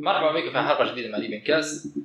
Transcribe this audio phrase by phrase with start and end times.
[0.00, 1.98] مرحبا بكم في حلقه جديدة مع ليبيا كاس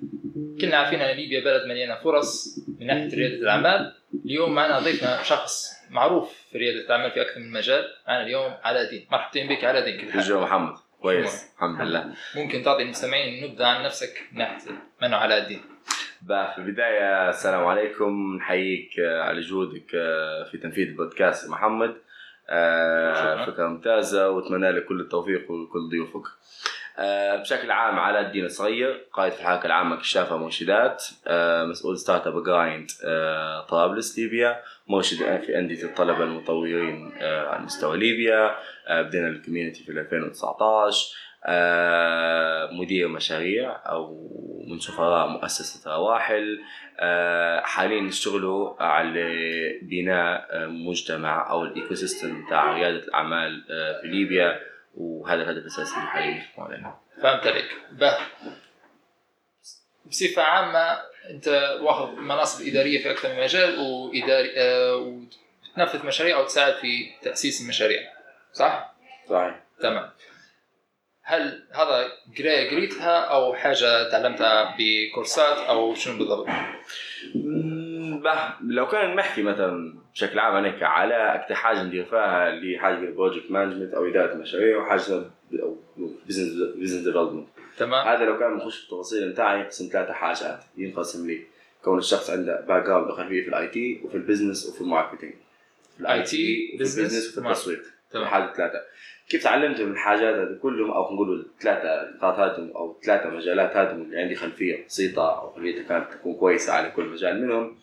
[0.62, 3.94] كلنا عارفين إن ليبيا بلد مليانة فرص من ناحية ريادة الأعمال.
[4.26, 7.86] اليوم معنا ضيفنا شخص معروف في ريادة الأعمال في أكثر من مجال.
[8.08, 9.08] معنا اليوم علاء الدين.
[9.12, 10.76] مرحبتين بك علاء الدين كيف حالك؟ جو محمد.
[11.02, 11.46] كويس.
[11.56, 12.14] الحمد لله.
[12.36, 14.72] ممكن تعطي المستمعين نبذه عن نفسك من ناحية
[15.02, 15.62] من علاء الدين؟
[16.28, 18.36] في البداية السلام عليكم.
[18.38, 21.96] نحييك آه، على جهودك آه، في تنفيذ البودكاست محمد.
[22.50, 23.46] آه، شكراً.
[23.46, 26.26] فكرة ممتازة وأتمنى لك كل التوفيق ولكل ضيوفك.
[26.26, 26.71] آه،
[27.42, 32.88] بشكل عام علاء الدين الصغير قائد في الحركة العامة كشافة مرشدات آه، مسؤول Startup Grind
[33.06, 38.56] آه، طرابلس ليبيا مرشد في أندية الطلبة المطورين آه، على مستوى ليبيا
[38.88, 44.28] آه، بدينا ال community في 2019 آه، مدير مشاريع أو
[44.68, 46.60] من سفراء مؤسسة رواحل
[47.00, 49.34] آه، حاليا نشتغلوا على
[49.82, 54.71] بناء آه، مجتمع أو ال ecosystem بتاع ريادة الأعمال آه، في ليبيا.
[54.96, 57.00] وهذا الهدف الأساسي اللي حاليا نخدموا عليه.
[57.24, 57.72] فهمت عليك.
[57.92, 58.18] به
[60.06, 66.46] بصفة عامة أنت واخذ مناصب إدارية في أكثر من مجال واداري آه، وتنفذ مشاريع أو
[66.46, 68.02] تساعد في تأسيس المشاريع.
[68.54, 68.94] صح؟
[69.30, 69.64] صحيح.
[69.82, 70.10] تمام.
[71.24, 76.48] هل هذا قراية قريتها أو حاجة تعلمتها بكورسات أو شنو بالضبط؟
[78.24, 83.10] بح- لو كان نحكي مثلا بشكل عام أنا كعلاء أكثر حاجة ندير فيها اللي حاجة
[83.10, 85.24] project management أو إدارة مشاريع وحاجه
[85.64, 85.78] أو
[86.28, 88.08] business business development تمام.
[88.08, 90.60] هذا لو كان بنخش في التفاصيل بتاعي ينقسم ثلاثة حاجات.
[90.78, 91.42] ينقسم لي
[91.84, 95.34] كون الشخص عنده background وخلفيه في ال IT وفي ال business وفي ال marketing
[95.98, 98.28] في وفي business، ال business وفي التسويق تمام.
[98.28, 98.80] هذه ثلاثة
[99.30, 104.02] كيف تعلمت من الحاجات هذه كلهم أو نقولوا الثلاثة نقاط هذم أو ثلاثة مجالات هذم
[104.02, 107.78] اللي عندي خلفية بسيطة أو خلفيتها كانت تكون كويسة على كل مجال منهم.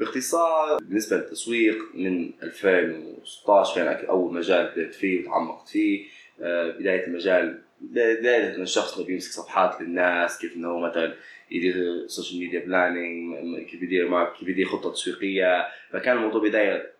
[0.00, 6.06] باختصار بالنسبة للتسويق من 2016 كان أول مجال بدأت فيه وتعمقت فيه.
[6.42, 11.14] آه، بداية المجال بداية إن الشخص بيمسك صفحات للناس كيف هو مثلا
[11.50, 15.66] يدير social media planning كيف يدير mark كيف يدير خطة تسويقية.
[15.92, 16.92] فكان الموضوع بداية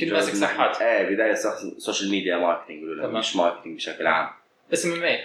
[0.00, 0.82] كل ماسك صفحات.
[0.82, 4.28] إيه بداية صح- social media marketing مش marketing بشكل عام.
[4.72, 5.18] اسم الميل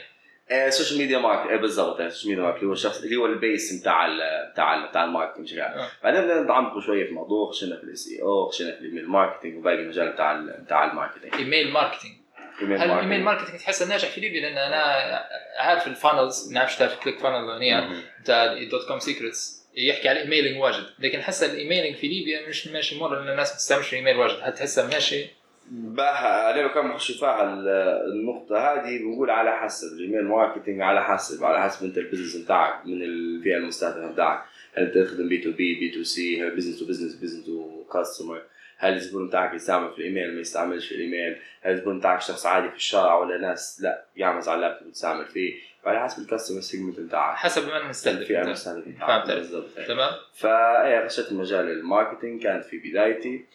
[0.51, 3.25] آه، social media market إيه بالضبط يعني social media market اللي هو الشخص اللي هو
[3.25, 5.87] ال base بتاع ال بتاع ال marketing عام آه.
[6.03, 9.75] بعدين نتعمقوا شوية في الموضوع خشينا في ال SEO خشينا في ال email marketing وباقي
[9.75, 12.15] المجال بتاع ال بتاع ال marketing email marketing
[12.61, 15.23] email هل ال email marketing تحسه ناجح في ليبيا لأن أنا
[15.59, 18.01] عارف ال funnels نعرف تعرف ClickFunnel هنا.
[18.21, 20.83] بتاع DotCom Secrets يحكي على ال emailing واجد.
[20.99, 24.39] لكن حس ال emailing في ليبيا مش ماشي مرة لأن الناس ما تستعملش الايميل واجد.
[24.41, 25.25] هل تحسها ماشي
[25.71, 26.85] بقى أنا لو كان
[27.53, 27.67] ال-
[28.13, 32.43] النقطة هذه بنقول على حسب ال email marketing على حسب على حسب أنت ال business
[32.43, 34.43] بتاعك من الفئة المستهدفة بتاعك.
[34.73, 38.41] هل تخدم B to B B to C هل business to business business to customer
[38.77, 42.69] هل الزبون بتاعك يستعمل في الإيميل ما يستعملش في الإيميل؟ هل الزبون بتاعك شخص عادي
[42.69, 45.53] في الشارع ولا ناس؟ لا يعمل على اللابتوب يستعمل فيه.
[45.83, 47.35] فعلى حسب ال customer segment بتاعك.
[47.35, 47.69] حسب من
[48.21, 48.41] الفئة.
[48.41, 49.37] المستهدفة فهمت بتاعك.
[49.37, 49.65] بالضبط.
[49.87, 50.11] تمام.
[50.33, 53.45] فايه خشيت مجال ال marketing كانت في بدايتي.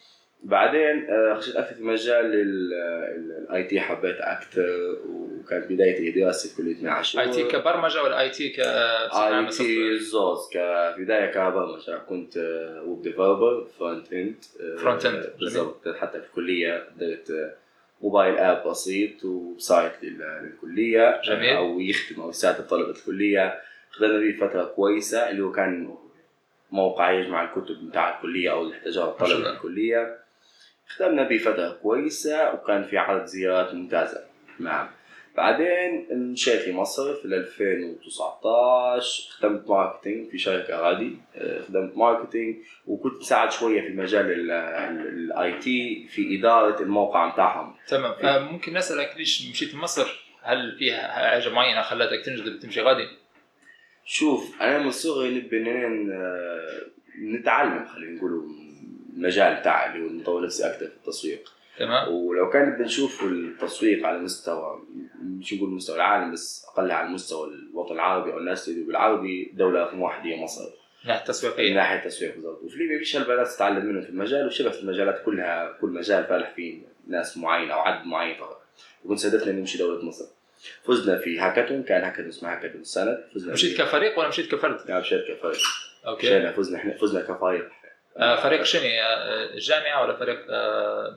[0.43, 6.83] بعدين آه، خشيت أكثر في مجال ال IT حبيت أكثر وكانت بدايتي دراستي في كلية
[6.83, 11.97] معاشر IT كبرمجة ولا IT ك I T زوز كبدايه كبرمجة.
[12.09, 12.37] كنت
[12.85, 14.35] web developer front end
[14.83, 15.39] Front end.
[15.39, 15.87] بالضبط.
[15.89, 17.53] حتى في الكلية درت آه،
[18.01, 21.21] mobile app بسيط و site لل- للكلية.
[21.25, 21.49] جميل.
[21.49, 23.61] آه، أو يخدم أو يساعد طلبة الكلية.
[23.91, 25.95] خدمنا به فترة كويسة اللي هو كان
[26.71, 29.49] موقع يجمع الكتب بتاع الكلية أو اللي احتاجها طلبه.
[29.53, 30.20] الكلية.
[30.97, 34.23] خدمنا به فتره كويسة وكان في عدد زيارات ممتازة.
[34.59, 34.87] نعم.
[35.37, 41.17] بعدين مشيت لمصر في 2019 خدمت marketing في شركة غادي.
[41.35, 42.55] آه، خدمت marketing
[42.87, 47.75] وكنت مساعد شوية في مجال ال IT في إدارة الموقع بتاعهم.
[47.87, 48.11] تمام.
[48.21, 53.07] آه، ممكن نسألك ليش مشيت مصر؟ هل فيها حاجة معينة خلتك تنجذب تمشي غادي؟
[54.05, 56.11] شوف أنا من صغري نبي ن-
[57.21, 58.31] نتعلم خلينا نقول
[59.15, 61.51] المجال بتاعي اللي هو المطور نفسي أكثر في التسويق.
[61.79, 62.13] تمام.
[62.13, 64.81] ولو كان بدنا نشوف التسويق على مستوى
[65.23, 69.79] مش نقول مستوى العالم بس أقل على مستوى الوطن العربي أو الناس اللي بالعربي دولة
[69.79, 70.63] رقم واحد هي مصر.
[71.05, 72.63] ناحية من تسويقيه ناحية التسويق بالضبط.
[72.63, 76.23] وفي ليبيا فيش هلبة ناس تتعلم منهم في المجال وشبه في المجالات كلها كل مجال
[76.23, 78.61] فالح فيه ناس معينه أو عدد معين فقط.
[79.05, 80.25] وكنت هدفنا نمشي دولة مصر.
[80.83, 83.17] فزنا في هاكاثون كان هاكاثون اسمه هاكاثون السنة.
[83.35, 83.81] فزنا مشيت.
[83.81, 85.57] كفريق ولا مشيت كفرد؟ نعم شركه فريق
[86.07, 86.27] okay.
[86.27, 87.69] مشينا فزنا إحنا فزنا كفريق.
[88.15, 90.39] فريق شنو؟ آه، الجامعة ولا فريق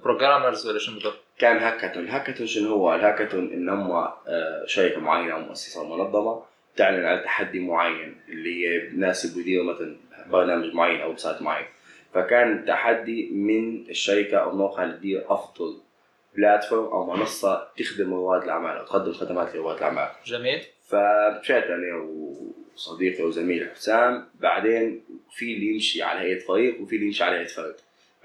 [0.02, 2.04] programmers ولا شنو بالضبط؟ كان هاكاثون.
[2.04, 6.42] الهاكاثون شنو هو؟ الهاكاثون إن هم آه، شركة معينة أو مؤسسه منظمة
[6.76, 9.96] تعلن على تحدي معين اللي هي ناس يديروا مثلا
[10.26, 11.66] برنامج معين أو website معين.
[12.14, 15.76] فكان تحدي من الشركة أو الموقع اللي تدير أفضل
[16.36, 20.08] platform أو منصة تخدم رواد الأعمال أو تقدم خدمات لرواد الأعمال.
[20.24, 20.62] جميل.
[20.88, 22.08] فمشيت أنا
[22.74, 27.46] وصديقي وزميلي حسام بعدين في اللي يمشي على هيئة فريق وفي اللي يمشي على هيئة
[27.46, 27.74] فرد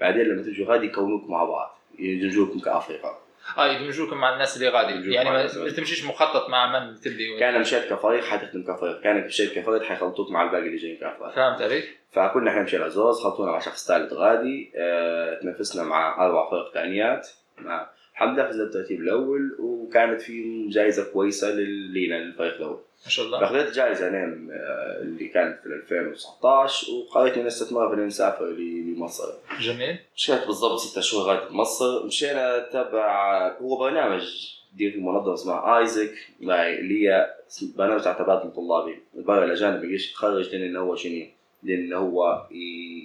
[0.00, 3.20] بعدين لما تجوا غادي يكونوكم مع بعض يدمجوكم كافرقاء
[3.58, 5.12] آه يدمجوكم مع الناس اللي غادي.
[5.12, 9.00] يعني ما تمشيش مخطط مع من تبدي كان مشيت كفريق حتخدم كفريق.
[9.00, 11.82] كانك مشيت كفرد حيخلطوك مع الباقي اللي جايين كافراد فهمت علي؟
[12.12, 17.28] فكنا إحنا نمشي العزوز خلطونا مع شخص ثالث غادي آه تنافسنا مع أربع فرق ثانيات
[17.58, 22.80] مع الحمد لله فزنا بالترتيب الأول وكانت في جائزة كويسة لينا للفريق الأول.
[23.04, 23.40] ما شاء الله.
[23.40, 29.32] فأخذت جائزة نيم آه، اللي كانت في 2019 وقررت اني استثمر في نسافر لمصر.
[29.60, 29.98] جميل.
[30.16, 32.06] مشيت بالضبط ستة شهور غادي مصر.
[32.06, 34.22] مشينا تبع هو برنامج
[34.76, 36.14] دير في منظمه اسمها آيزك.
[36.42, 37.34] اللي هي
[37.76, 41.26] برنامج تاع تبادل طلابي البرا الاجانب يجيش يتخرج لأن هو شنو؟
[41.62, 42.46] لأن هو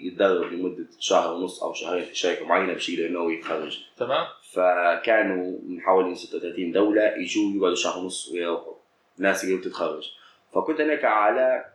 [0.04, 4.26] يتدرب لمدة شهر ونص أو شهرين في شركة معينة بشيء لأنه هو يتخرج تمام.
[4.52, 8.75] فكانوا من حوالي 36 دولة يجوا يقعدوا شهر ونص ويروحوا.
[9.18, 10.12] ناس اللي بتتخرج
[10.56, 11.66] فكنت هناك على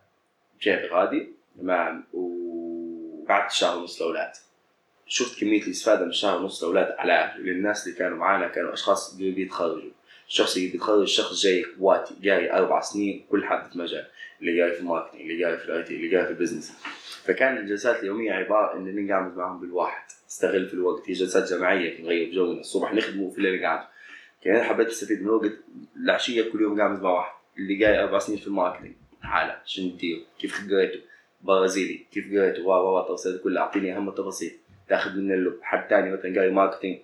[0.61, 1.29] جهة غادي
[1.59, 4.31] تمام وقعدت شهر ونص الاولاد
[5.07, 9.31] شفت كمية الاستفادة من شهر ونص الاولاد على للناس اللي كانوا معانا كانوا أشخاص اللي
[9.31, 9.91] بيتخرجوا
[10.27, 14.07] الشخص اللي بيتخرج شخص جاي قواتي جاي أربع سنين كل حد في مجال.
[14.41, 16.73] اللي جاي في ال marketing اللي جاي في ال IT اللي جاي في ال business
[17.23, 21.09] فكان الجلسات اليومية عبارة إن نقعد معهم بالواحد نستغل في الوقت.
[21.09, 23.85] هي جلسات جماعية نغير في جونا الصبح نخدمه وفي الليل نقعد
[24.43, 25.51] كان أنا حبيت أستفيد من الوقت
[25.95, 29.89] العشية كل يوم قاعد مع واحد اللي جاي أربع سنين في ال marketing تعال شنو
[29.89, 30.99] تدير؟ كيف قريته؟
[31.41, 32.05] برازيلي.
[32.11, 34.57] كيف قريته؟ وا وا التفاصيل كلها أعطيني أهم التفاصيل.
[34.89, 35.59] تاخذ من اللب.
[35.61, 36.99] حد ثاني مثلا قاري marketing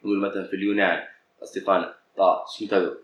[0.00, 1.02] يقول مثلا في اليونان
[1.42, 1.94] أصدقائنا.
[2.16, 2.96] طيب شنو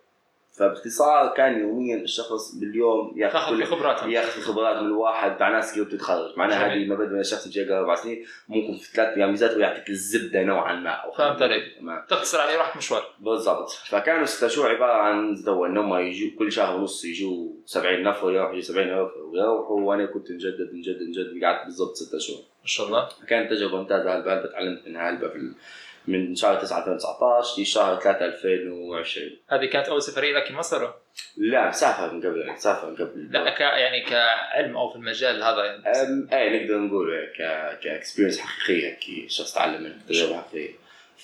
[0.59, 5.75] فباختصار كان يوميا الشخص باليوم ياخذ كل في خبراتهم ياخذ خبرات من الواحد مع ناس
[5.75, 6.67] كيف بتتخرج معناها.
[6.67, 8.25] هذه ما من الشخص يجي أربع سنين.
[8.49, 11.63] ممكن في ثلاث أيام يزاد ويعطيك الزبدة نوعا ما فهمت عليك.
[12.09, 13.03] تختصر عليه راحة مشوار.
[13.21, 13.71] بالضبط.
[13.71, 18.33] فكانوا ستة شهور عبارة عن زو إن هم يجوا كل شهر ونص يجوا 70 نفر
[18.33, 19.81] يروحوا يجوا 70 نفر ويروحوا.
[19.81, 22.41] وأنا كنت نجدد نجدد نجدد قعدت بالضبط ستة شهور.
[22.41, 23.09] ما شاء الله.
[23.29, 24.17] كانت تجربة ممتازة.
[24.17, 25.55] هلبة هلبة تعلمت منها هلبة في
[26.07, 30.91] من شهر 9 2019 لشهر 3 2020 هذه كانت أول سفرية لك لمصر
[31.37, 33.29] لا مسافر من قبل مسافر من قبل.
[33.33, 35.83] لا ك يعني كعلم أو في المجال هذا يعني.
[36.33, 40.75] إيه نقدر نقول إيه، ك ك experience حقيقية كي شخص تعلم منها تجربة حقيقية.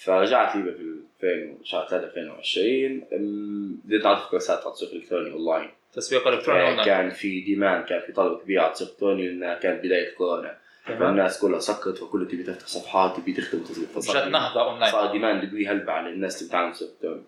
[0.04, 0.72] فرجعت ليبيا
[1.20, 5.70] في 2000 شهر 3 2020 أم، بديت أعرف كورسات على التسويق الالكتروني أونلاين.
[5.92, 6.86] تسويق إلكتروني إيه، أونلاين.
[6.86, 10.56] كان في demand كان في طلب كبير على التسويق الالكتروني لأنها كانت بداية كورونا.
[10.84, 15.50] فالناس كلها سكرت فكله تبي تفتح صفحات تبي تخدم جات فصار نهضه اونلاين صار demand
[15.50, 17.22] قوي هلبة على الناس تسويق الكتروني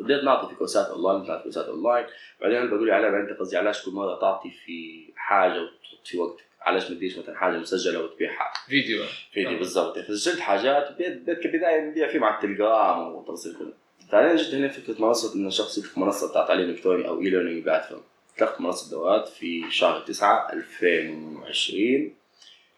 [0.00, 2.06] بديت نعطي في كورسات اونلاين نعطي كورسات اونلاين
[2.40, 6.44] بعدين هلبة بقول لي أنت قصدي علاش كل مرة تعطي في حاجة وتحط في وقتك؟
[6.60, 9.04] علاش ما تديش مثلا حاجة مسجلة وتبيعها فيديو.
[9.32, 9.58] فيديو آه.
[9.58, 9.98] بالضبط.
[9.98, 13.72] فسجلت حاجات بديت كبداية نبيع فيه مع التليجرام والتفاصيل كلها
[14.12, 18.02] بعدين جت هنا فكرة منصة إن الشخص يفتح منصة بتاع تعليم إلكتروني أو e-learning platform
[18.38, 22.14] طلقت منصة دورات في شهر 9 2020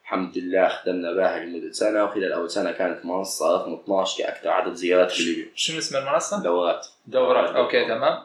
[0.08, 4.72] الحمد لله خدمنا بها لمدة سنة وخلال أول سنة كانت منصة رقم 12 كاكثر عدد
[4.72, 5.46] زيارات في ليبيا.
[5.54, 6.86] شنو اسم المنصة؟ دورات.
[7.06, 7.56] دورات.
[7.56, 8.18] أوكي تمام.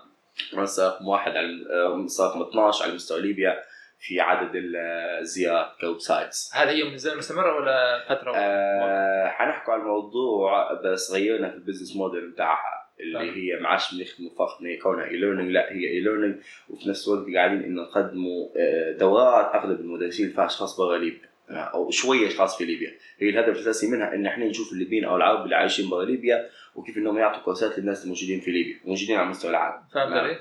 [0.54, 3.64] منصة رقم واحد على آه، منصة رقم 12 على مستوى ليبيا
[4.00, 10.74] في عدد الزيارات ك websites هل هي منزل مستمرة ولا فترة؟ آه حنحكوا على الموضوع
[10.74, 13.34] بس غيرنا في ال business model بتاعها اللي تمام.
[13.34, 16.36] هي ما عادش بنخدموا فقط ان كونها e-learning لا هي e-learning
[16.70, 21.20] وفي نفس الوقت قاعدين إنه نقدموا آه، دورات أغلب المدرسين فيها اشخاص برا ليبيا.
[21.25, 22.92] آه، أو شوية إشخاص في ليبيا.
[23.20, 26.98] هي الهدف الأساسي منها إن إحنا نشوف الليبيين أو العرب اللي عايشين برا ليبيا وكيف
[26.98, 29.84] إنهم يعطوا كورسات للناس الموجودين في ليبيا موجودين على مستوى العالم.
[29.94, 30.26] فهمت تمام.
[30.26, 30.36] علي؟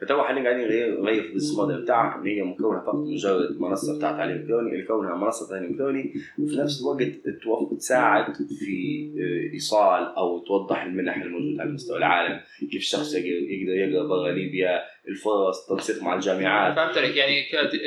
[0.00, 0.68] فتو حاليا قاعدين
[1.02, 4.72] نغير في ال business model بتاعها ان هي مكونة فقط مجرد منصة بتاع تعليم إلكتروني.
[4.72, 6.14] اللي كونها منصة تعليم إلكتروني.
[6.38, 12.40] وفي نفس الوقت تساعد في آه، إيصال أو توضح المنح الموجوده على مستوى العالم.
[12.70, 16.76] كيف الشخص يقدر يقدر يقرأ برا ليبيا الفرص تنسيق مع الجامعات.
[16.76, 17.16] فهمت عليك.
[17.16, 17.44] يعني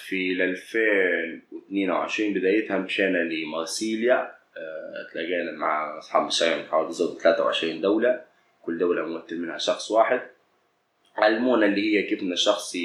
[0.08, 7.82] في ال 2022 بدايتها مشينا لمارسيليا آه، تلاقينا مع أصحاب المشاريع من حوالي بالضبط 23
[7.82, 8.22] دولة.
[8.62, 10.22] كل دولة ممثل منها شخص واحد.
[11.16, 12.76] علمونا اللي هي كيف ان الشخص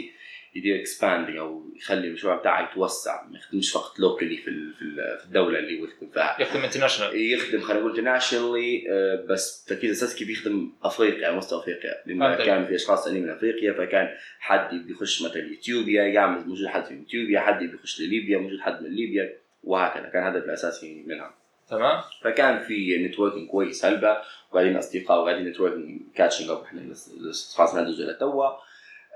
[0.55, 5.25] يدير expanding أو يخلي المشروع بتاعه يتوسع ما يخدمش فقط locally في في ال- في
[5.25, 6.37] الدولة اللي هو يخدم فيها.
[6.41, 8.85] يخدم international يخدم خلينا نقول internationally
[9.29, 11.91] بس تركيز أساسي كيف يخدم أفريقيا على مستوى أفريقيا.
[12.07, 12.19] لأن.
[12.47, 17.03] كان في أشخاص ثانيين من أفريقيا فكان حد بيخش مثلا اثيوبيا يعمل موجود حد في
[17.09, 20.09] اثيوبيا حد بيخش لليبيا موجود حد من ليبيا وهكذا.
[20.09, 21.35] كان الهدف الأساسي منها.
[21.71, 24.17] تمام؟ فكان في networking كويس هلبة
[24.51, 26.81] وقاعدين أصدقاء وقاعدين networking catching up إحنا
[27.21, 28.51] الاشخاص ما ندرج لتوا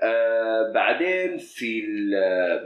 [0.03, 1.81] آه بعدين في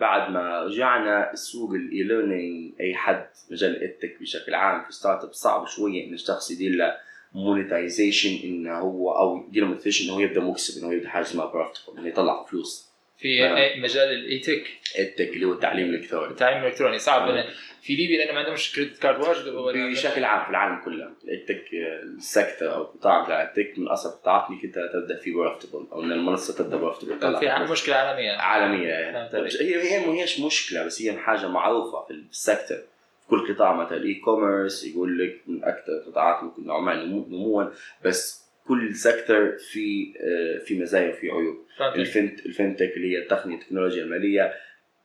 [0.02, 5.34] بعد ما رجعنا سوق ال e-learning أي حد مجال ال tech بشكل عام في startup
[5.34, 6.98] صعب شوية ان الشخص يدير له
[7.34, 11.24] monetization إنه هو أو يدير له monetization إنه هو يبدأ مكسب إنه هو يبدأ حاجة
[11.24, 12.95] اسمها profitable إنه يطلع فلوس.
[13.26, 13.58] في.
[13.58, 14.64] أي مجال الايتك
[15.00, 16.32] التك اللي هو التعليم الإلكتروني.
[16.32, 17.30] التعليم الإلكتروني صعب.
[17.30, 17.44] إن
[17.82, 19.50] في ليبيا لأن ما عندهمش credit card واجد
[19.92, 21.10] بشكل عام في العالم كله.
[21.28, 21.66] ال edtech
[22.04, 26.12] sector أو القطاع بتاع التك من أصعب القطاعات انك انت تبدأ فيه profitable أو إن
[26.12, 27.20] المنصة تبدأ profitable
[27.66, 28.32] في مشكلة عالمية.
[28.32, 29.18] عالمية يعني.
[29.18, 29.62] عليك.
[29.62, 32.76] هي هي ما هيش مشكلة بس هي حاجة معروفة في ال sector
[33.22, 37.28] في كل قطاع مثلا ال e-commerce يقول لك من أكثر القطاعات ممكن نوعا ما نمو-
[37.30, 37.64] نموا
[38.06, 41.66] بس كل sector في آه، في مزايا وفي عيوب.
[42.00, 44.54] ال fint- ال fintech اللي هي التقنية التكنولوجيا المالية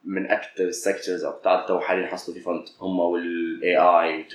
[0.04, 4.28] من أكثر ال sectors أو قطاعات تو حاليا حصلوا في fund هم وال AI 3.0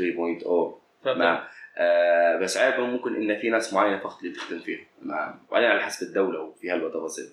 [1.04, 1.40] فهمت تمام.
[1.78, 4.80] آه بس عيبهم ممكن إن في ناس معينة فقط اللي تخدم فيها.
[5.02, 7.26] تمام وبعدين على حسب الدولة وفي هلبة تفاصيل.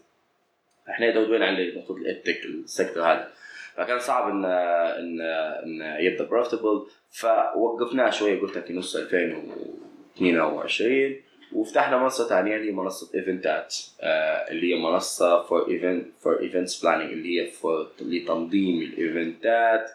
[0.89, 3.33] إحنا دوين على نقطة ال edtech sector هذا.
[3.77, 11.17] فكان صعب إن إن إن يبدأ بروفيتبل فوقفناه شوية قلت لك في نص 2022
[11.55, 16.83] وفتحنا منصة ثانية اللي هي منصة ايفنتات آه اللي هي منصة فور ايفنت فور ايفنتس
[16.85, 19.91] بلاننج اللي هي for لتنظيم الإيفنتات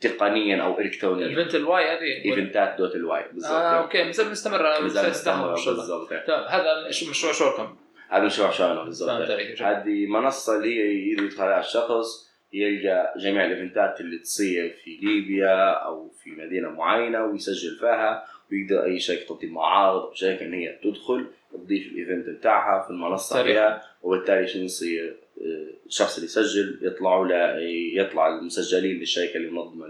[0.00, 1.26] تقنيا أو الكترونيا.
[1.26, 3.50] البنت الواي هذه؟ ايفنتات دوت الواي بالضبط.
[3.52, 6.08] آه أوكي مازال مستمر بالضبط.
[6.26, 7.76] تمام هذا مش- مشروع شوركم
[8.10, 9.10] هذا مشروع شانو بالضبط.
[9.60, 14.76] هذه منصة اللي هي يقدر يدخل عليها الشخص يلقى جميع ال event ات اللي تصير
[14.84, 18.24] في ليبيا أو في مدينة معينة ويسجل فيها.
[18.52, 22.90] ويقدر أي شركه تنظيم معارض أو شركه ان هي تدخل تضيف ال event بتاعها في
[22.90, 23.42] المنصة.
[23.42, 27.58] فيها وبالتالي شنو يصير آه، الشخص اللي يسجل يطلعوا له
[27.94, 29.86] يطلع المسجلين للشركة اللي منظمة.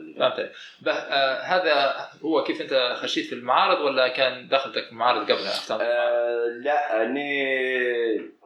[0.82, 5.52] به- آه هذا هو كيف أنت خشيت في المعارض ولا كان دخلتك في المعارض قبلها
[5.82, 7.20] آه لا أنا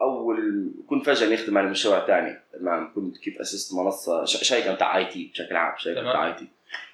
[0.01, 5.29] أول كنت فجأة نخدم على مشروع ثاني تمام كنت كيف أسست منصة شركة بتاع IT
[5.33, 6.01] بشكل عام شركة.
[6.01, 6.47] بتاع IT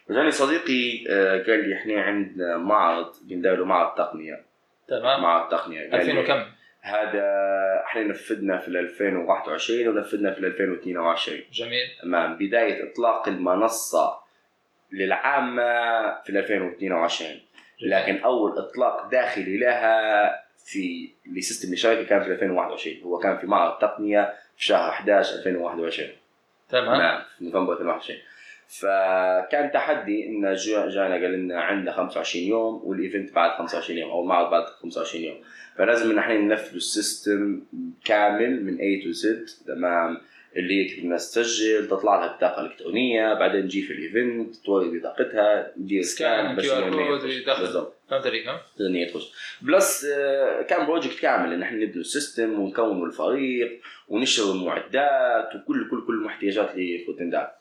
[0.09, 4.45] فجاني صديقي آه، قال لي إحنا عندنا معرض بندير له معرض تقنية.
[4.87, 5.21] تمام.
[5.21, 5.91] معرض تقنية.
[5.91, 6.45] قال 2000 لي وكم؟
[6.81, 7.23] هذا
[7.85, 11.87] إحنا نفذنا في ال 2021 ونفذنا في ال 2022 جميل.
[12.01, 12.37] تمام.
[12.37, 14.19] بداية إطلاق المنصة
[14.91, 15.63] للعامة
[16.23, 17.41] في ال 2022
[17.81, 20.29] لكن أول إطلاق داخلي لها
[20.65, 25.35] في ل system الشركة كان في 2021 هو كان في معرض تقنية في شهر 11
[25.35, 26.09] 2021
[26.69, 27.01] تمام.
[27.01, 28.19] نعم في نوفمبر 2021
[28.79, 34.09] فكان تحدي إن جا- جانا قال لنا عندنا 25 يوم وال event بعد 25 يوم
[34.11, 35.37] أو المعرض بعد 25 يوم.
[35.77, 37.61] فلازم إن إحنا ننفذ ال system
[38.05, 39.27] كامل من A to Z.
[39.67, 40.17] تمام.
[40.55, 44.99] اللي هي كيف الناس تسجل تطلع لها بطاقة إلكترونية بعدين نجي في ال event توري
[44.99, 46.63] بطاقتها ندير scan، بس.
[47.61, 47.93] بالضبط.
[48.09, 48.45] فهمت عليك
[49.05, 49.31] تخش.
[49.61, 55.89] plus آه، كان project كامل إن إحنا نبني ال system ونكون الفريق ونشتري المعدات وكل
[55.89, 57.51] كل كل المحتيجات لفوتندات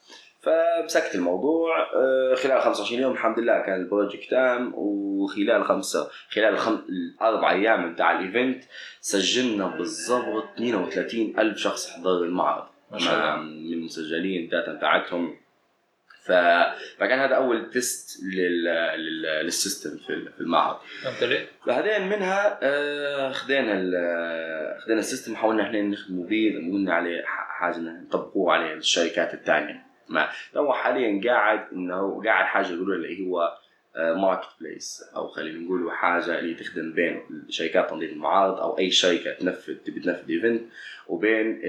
[0.40, 6.54] فمسكت الموضوع آه، خلال 25 يوم الحمد لله كان ال project تام وخلال خمسة خلال
[6.54, 6.78] الخم...
[6.88, 8.64] الأربع أيام بتاع ال event
[9.00, 12.66] سجلنا بالضبط 32 ألف شخص حضر المعرض.
[13.36, 15.36] من المسجلين ال data بتاعتهم.
[16.24, 16.32] ف...
[16.98, 18.64] فكان هذا أول test لل...
[18.64, 19.22] لل...
[19.44, 20.76] لل system في ال- في المعرض.
[21.22, 27.22] عليك؟ بعدين منها آه، خدينا ال خدينا ال system حاولنا إحنا نخدموا به قلنا عليه
[27.26, 29.87] حاجة نطبقوه على الشركات الثانية.
[30.08, 30.28] ما.
[30.56, 33.58] هو حاليا قاعد إنه قاعد حاجة يقولوا اللي هو
[33.98, 39.74] marketplace أو خلينا نقول حاجة اللي تخدم بين شركات تنظيم المعارض أو أي شركة تنفذ
[39.74, 40.62] تبي تنفذ event
[41.08, 41.60] وبين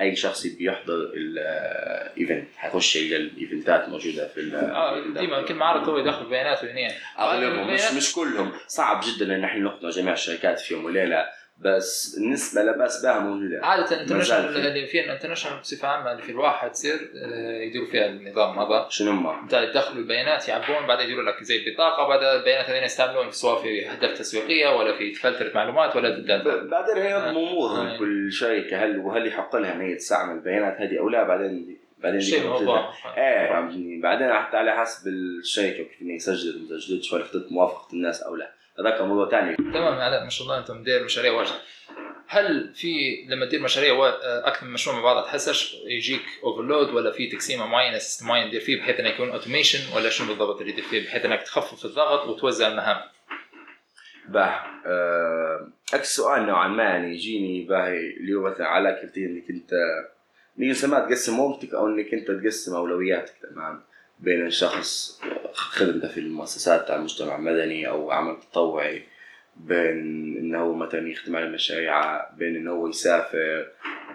[0.00, 5.98] أي شخص يبي يحضر الايفنت حيخش يلقى الايفنتات موجودة في آه ديما كل معرض هو
[5.98, 6.88] يدخل بياناته هنا
[7.18, 7.74] أغلبهم.
[7.74, 8.52] مش مش كلهم.
[8.66, 11.26] صعب جدا إن إحنا نقنع جميع الشركات في يوم وليلة
[11.58, 14.68] بس النسبة لباس بها موجوده عادة الانترناشونال في.
[14.68, 16.94] اللي فيها الانترناشونال بصفة عامة اللي في الواحد تصير
[17.24, 21.70] آه، يديروا فيها النظام هذا شنو هم؟ انت يدخلوا البيانات يعبون بعدين يديروا لك زي
[21.74, 26.44] بطاقه بعد البيانات هذين يستعملون سواء في اهداف تسويقية ولا في فلتره معلومات ولا الداتا
[26.56, 27.30] ب- بعدين هي آه.
[27.30, 27.98] امورهم آه.
[27.98, 32.18] كل شركه هل وهل يحق لها إن هي تستعمل البيانات هذه أو لا بعدين بعدين
[32.18, 32.52] دي شيء
[33.16, 38.22] إيه فهمتني بعدين حتى على حسب الشركة وكيف إنها سجلت ما سجلتش ولا موافقة الناس
[38.22, 38.52] أو لا
[38.86, 41.52] هذاك موضوع ثاني تمام علاء ما شاء الله أنتم مدير مشاريع واجد.
[42.26, 42.92] هل في
[43.28, 47.66] لما تدير مشاريع وا- أكثر من مشروع مع بعض تحسش يجيك overload ولا في تقسيمة
[47.66, 51.04] معينة system معين تدير فيه بحيث إنه يكون automation ولا شنو بالضبط اللي تدير فيه
[51.06, 52.96] بحيث إنك تخفف الضغط وتوزع المهام؟
[54.28, 59.50] باه آه، إكس سؤال نوعا ما يعني يجيني باهي اللي هو مثلا على كيف إنك
[59.50, 59.70] أنت
[60.58, 63.82] نيجي تقسم وقتك أو إنك أنت تقسم أولوياتك تمام
[64.20, 65.20] بين شخص
[65.54, 69.02] خدمته في المؤسسات تاع المجتمع المدني أو عمل تطوعي
[69.56, 73.68] بين انه هو مثلا يخدم على مشاريع بين انه هو يسافر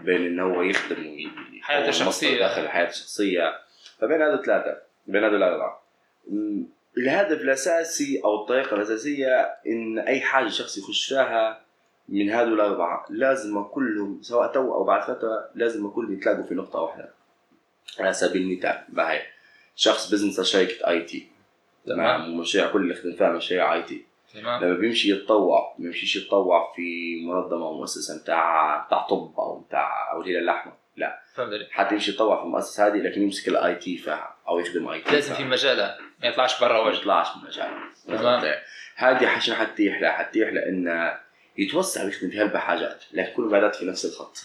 [0.03, 2.45] بين انه هو يخدم حياته الشخصية.
[2.45, 3.55] دخل حياته الشخصية.
[3.99, 4.77] فبين هذول ثلاثة
[5.07, 5.83] بين هذول الأربعة.
[6.97, 11.61] الهدف الأساسي أو الطريقة الأساسية إن أي حاجة شخص يخش فيها
[12.09, 16.79] من هذول الأربعة لازم كلهم سواء تو أو بعد فترة لازم كلهم يتلاقوا في نقطة
[16.79, 17.09] واحدة.
[17.99, 19.21] على سبيل المثال باهي
[19.77, 21.27] شخص business شركة IT
[21.85, 24.63] تمام؟ ومشاريع كل اللي يخدم فيها مشاريع IT تمام.
[24.63, 26.81] لما بيمشي يتطوع ما بيمشيش يتطوع في
[27.25, 31.19] منظمة أو مؤسسة بتاع بتاع طب أو بتاع أو الهلال الاحمر لا
[31.71, 35.35] حتى يمشي يتطوع في المؤسسة هذه لكن يمسك ال IT فيها أو يخدم IT لازم
[35.35, 35.97] في مجالها.
[36.21, 36.97] ما يطلعش برا ما وجه.
[36.97, 37.71] يطلعش من مجال
[38.07, 38.55] تمام.
[38.95, 41.17] هذه عشان حتتيح له حتتيح له انه
[41.57, 44.37] يتوسع ويخدم في هلبة حاجات لكن كل بعدات في نفس الخط.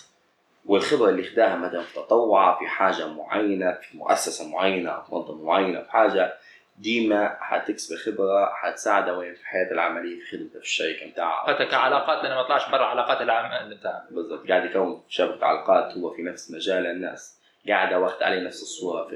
[0.66, 5.82] والخبرة اللي خداها مثلا في تطوع في حاجة معينة في مؤسسة معينة في منظمه معينة
[5.82, 6.34] في حاجة
[6.78, 12.24] ديما حتكسب خبرة حتساعده وين؟ في حياته العملية في خدمته في الشركة بتاعها حتى كعلاقات
[12.24, 14.48] لأنه ما طلعش برا علاقات العمل بتاعها بالضبط.
[14.48, 17.38] قاعد يكون شبكة علاقات هو في نفس مجال الناس.
[17.68, 19.14] قاعد واخد عليه نفس الصورة في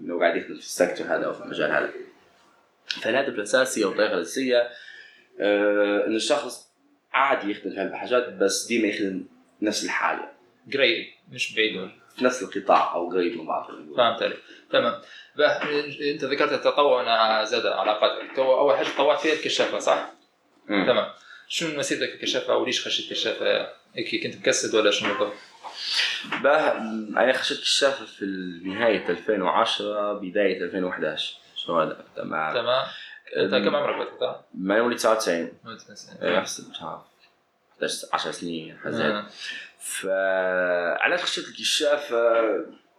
[0.00, 1.90] إنه قاعد يخدم في السكتور هذا أو في المجال هذا.
[2.86, 4.68] فالهدف الاساسي أو الطريقة الاساسيه
[5.40, 6.68] آه إنه الشخص
[7.12, 9.24] عادي يخدم في هالحاجات بس ديما يخدم
[9.62, 10.33] نفس الحاجة.
[10.74, 14.38] قريب مش بعيد في نفس القطاع أو قريب من بعض فهمت عليك
[14.70, 15.00] تمام
[16.12, 20.10] أنت ذكرت التطوع أنها زاد علاقاتك تو أول حاجة تطوعت فيها الكشافة صح؟
[20.68, 20.86] مم.
[20.86, 21.10] تمام
[21.48, 25.32] شنو مسيرتك الكشافة وليش خشيت كشافه؟ هيك كنت مكسد ولا شنو بالضبط؟
[26.42, 28.24] باه أنا خشيت كشافه في
[28.64, 32.86] نهايه 2010 بداية 2011 شو هذا تمام تمام
[33.36, 35.52] أنت كم عمرك وقتها؟ ما يوم 99
[36.22, 36.38] آه.
[36.38, 37.00] احسب مش عارف
[37.74, 39.18] 11 10 سنين حاجة.
[39.18, 39.26] آه.
[39.84, 42.14] فعلاش خشيت الكشاف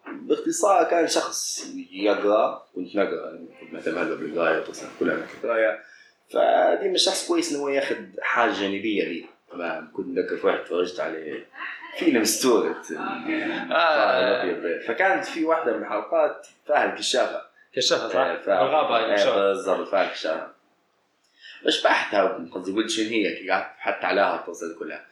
[0.07, 2.65] باختصار كان شخص يقرأ.
[2.75, 5.79] كنت نقرأ يعني كنت مهتم هلا بالقراية طبعا كلها من القراية.
[6.29, 9.25] فديما شخص كويس إنه ياخذ حاجة جانبية لي.
[9.51, 11.45] تمام كنت نذكر في واحد تفرجت عليه
[11.97, 12.91] فيلم ستورت
[13.71, 14.79] آه.
[14.87, 17.41] فكانت في واحدة من الحلقات فيها الكشافة.
[17.75, 19.35] كشافة صح؟ ف- الغابه إيه،.
[19.47, 20.47] بالضبط فيها الكشافة.
[21.65, 25.05] فشبحتها قصدي قلت شنو هي؟ قعدت حتى عليها القصة كلها.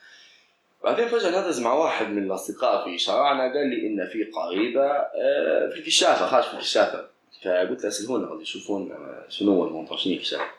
[0.84, 5.70] بعدين فجأة نادز مع واحد من الأصدقاء في شارعنا قال لي إن في قريبة آه،
[5.70, 7.14] في الكشافة خارج في الكشافة.
[7.44, 10.52] فقلت له اسالونا قصدي يشوفون آه، شنو هو الموضوع شنو الكشافه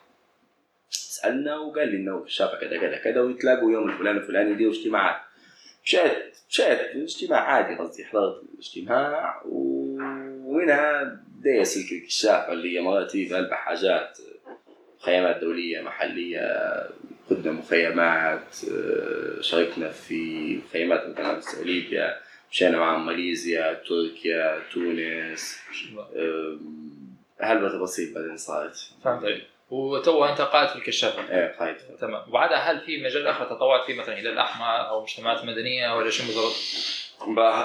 [0.89, 5.21] سألنا وقال لي إنه الكشافه كذا كذا كذا ويتلاقوا يوم الفلاني الفلاني يديروا اجتماعات
[5.83, 13.35] مشيت مشيت اجتماع عادي قصدي حضرت الاجتماع ومنها بدأ سلك الكشافة اللي هي مرات في
[13.35, 14.17] أربع حاجات
[14.99, 16.41] خيامات دولية محلية
[17.29, 22.17] خدنا مخيمات آه، شاركنا في مخيمات مثلا في ليبيا
[22.51, 25.59] مشينا مع ماليزيا تركيا تونس
[26.15, 26.59] آم،
[27.41, 28.75] هلبة تفاصيل بعدين صارت.
[29.03, 29.23] فهمت.
[29.23, 31.29] عليك وتو أنت قائد في الكشافة.
[31.37, 32.29] إيه قايد تمام.
[32.29, 36.27] وبعدها هل في مجال آخر تطوعت فيه مثلا إلى الأحمر أو مجتمعات مدنية ولا شنو
[36.27, 36.55] بالضبط؟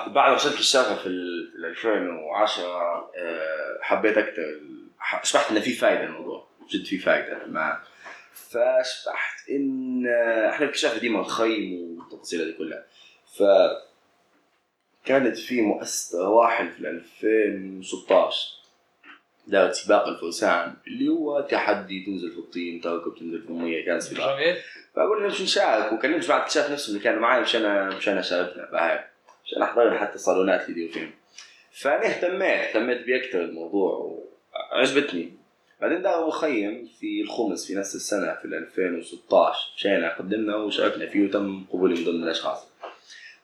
[0.08, 2.64] بعد ما وصلت الشافه في ال في ال 2010
[3.16, 4.60] آه، حبيت أكثر
[4.98, 6.46] ح- شبحت ان في فائده الموضوع.
[6.70, 7.80] جد في فائده مع
[8.48, 10.06] فشبحت إن
[10.48, 12.84] إحنا الكشافه ديما نخيم والتفاصيل هذه كلها.
[13.38, 13.42] ف
[15.04, 18.60] كانت في مؤسسة راحل في 2016
[19.46, 24.36] دارت سباق الفرسان اللي هو تحدي تنزل في الطين تركب تنزل في المية كان سباق.
[24.94, 29.00] فقلنا نمشي نشارك وكلمت جماعة الاكتشاف نفسهم اللي كانوا معي مشان مشان شاركنا بعد.
[29.44, 31.10] عشان احضر حتى صالونات اللي يديروا فيهم.
[31.72, 34.18] فأنا اهتميت اهتميت بيه أكثر الموضوع
[34.72, 35.39] وعجبتني.
[35.80, 41.64] بعدين داروا مخيم في الخمس في نفس السنة في 2016 مشينا قدمنا وشاركنا فيه وتم
[41.72, 42.66] قبولي من ضمن الأشخاص.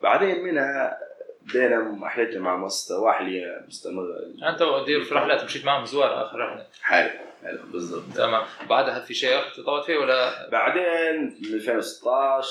[0.02, 0.98] بعدين منها
[1.42, 4.16] بدينا رحلتنا مع مؤسسه واحلية مستمرة
[4.48, 6.66] أنت ودير في رحلات مشيت معهم زوار آخر رحلة.
[6.82, 7.10] حالي
[7.44, 8.16] حلو بالضبط.
[8.16, 8.44] تمام.
[8.68, 12.48] بعدها في شيء آخر تطوعت فيه ولا؟ بعدين من 2016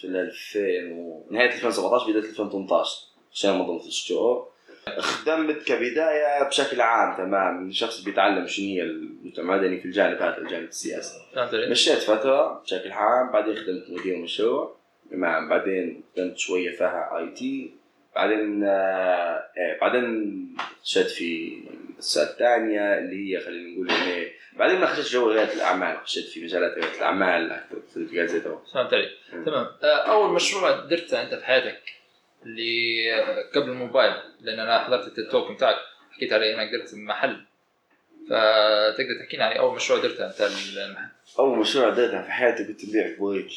[0.00, 0.60] في ال 2000
[0.92, 1.26] و...
[1.30, 2.90] نهاية 2017 بداية 2018
[3.32, 4.48] عشان ما ضمت الشهور
[4.88, 7.72] خدمت كبداية بشكل عام تمام.
[7.72, 11.18] شخص بيتعلم شنو هي المجتمع المدني في الجانب هذا الجانب السياسي.
[11.54, 14.76] علي؟ مشيت فترة بشكل عام بعدين خدمت مدير مشروع.
[15.10, 15.48] تمام.
[15.48, 17.74] بعدين خدمت شوية فيها آي تي.
[18.16, 21.58] بعدين آه إيه بعدين خشيت في
[21.98, 26.44] السنة الثانية اللي هي خلينا نقول يعني بعدين ما خشيت جو رياده الأعمال خشيت في
[26.44, 27.76] مجالات رياده الأعمال أكثر
[28.74, 29.08] فهمت علي
[29.44, 29.66] تمام.
[29.82, 31.80] آه، أول مشروع درته أنت في حياتك؟
[32.46, 33.10] اللي
[33.54, 35.76] قبل الموبايل لأن أنا حضرت التيك توك بتاعك
[36.10, 37.36] حكيت علي انك درت محل
[38.26, 43.16] فتقدر تحكي لنا أول مشروع درته أنت المحل؟ أول مشروع درته في حياتي كنت نبيع
[43.18, 43.48] بوريك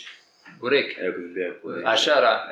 [0.62, 2.52] بوريك أيوه كنت نبيع بوريك على الشارع؟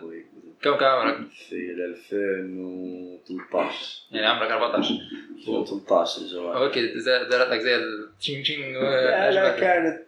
[0.00, 0.26] بوريك.
[0.62, 1.16] كم كان عمرك؟
[1.48, 4.94] في ال 2013 يعني عمرك 14
[5.36, 6.56] 2013 الجوال.
[6.56, 9.60] أوكي دارت لك زي التشين تشين لا.
[9.60, 10.06] كانت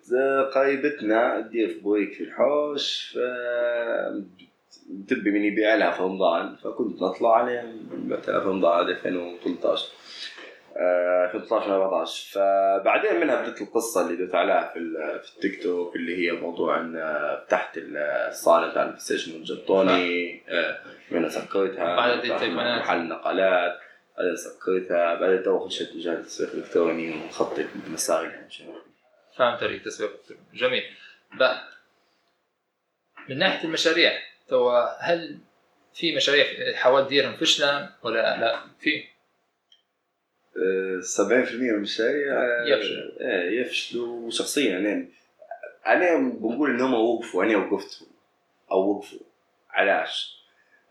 [0.54, 3.18] قريبتنا تدير في بوريك في الحوش ف
[5.08, 9.86] تبي من يبيع لها في رمضان فكنت نطلع عليها لها في رمضان هذا 2013
[10.76, 14.78] آه، 2013 2014 فبعدين منها بدت القصة اللي دويت عليها في
[15.22, 20.78] في التيك توك اللي هي موضوع إن آه، فتحت الصالة بتاع البلاي ستيشن والجطوني آه،
[21.10, 22.80] منها سكرتها بعد دي فتحت تليفونات.
[22.80, 23.78] محل نقالات
[24.18, 25.14] بعدين سكرتها.
[25.14, 28.30] بعدين تو خشيت مجال التسويق الإلكتروني وخطط المسائل
[29.36, 30.10] فهمت عليك تسويق
[30.54, 30.82] جميل.
[31.38, 31.62] بقى
[33.28, 34.12] من ناحية المشاريع
[34.48, 35.38] تو هل
[35.94, 39.04] في مشاريع حاولت تديرهم فشلا ولا لا في
[41.18, 41.20] 70%
[41.54, 43.12] من المشاريع آه، يفشل.
[43.20, 45.08] إيه يفشلوا شخصيا يعني
[45.86, 48.08] أنا بنقول ان هم وقفوا أنا وقفت
[48.70, 49.18] أو وقفوا
[49.70, 50.38] علاش؟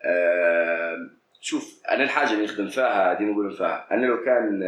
[0.05, 1.09] آه
[1.41, 4.63] شوف أنا الحاجة اللي نخدم فيها دي نقول فيها أنا لو كان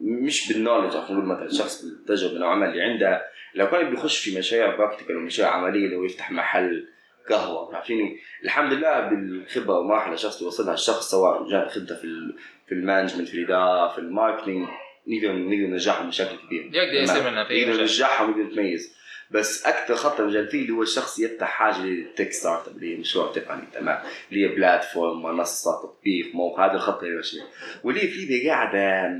[0.00, 4.38] مش بال knowledge أو نقول مثلا شخص بالتجربة ما اللي عنده لو كان بيخش في
[4.38, 6.88] مشاريع practical ومشاريع عملية لو يفتح محل
[7.28, 12.34] قهوه عارفين الحمد لله بالخبرة والمراحل الشخص يوصلها الشخص سواء جاء خدمته في
[12.66, 14.68] في ال management في الإدارة في ال marketing
[15.06, 16.70] نقدر نقدر ننجحهم بشكل كبير.
[16.72, 17.80] يقدر يصير منها في مجال.
[17.80, 18.98] ينجحهم ويقدر يتميز
[19.30, 23.00] بس أكثر خطه مجال فيه اللي هو الشخص يفتح حاجة لل tech startup اللي هي
[23.00, 27.42] مشروع تقني تمام؟ اللي هي platform منصة تطبيق موقع هذه الخطه اللي ماشيه
[27.84, 29.10] واللي في قاعدة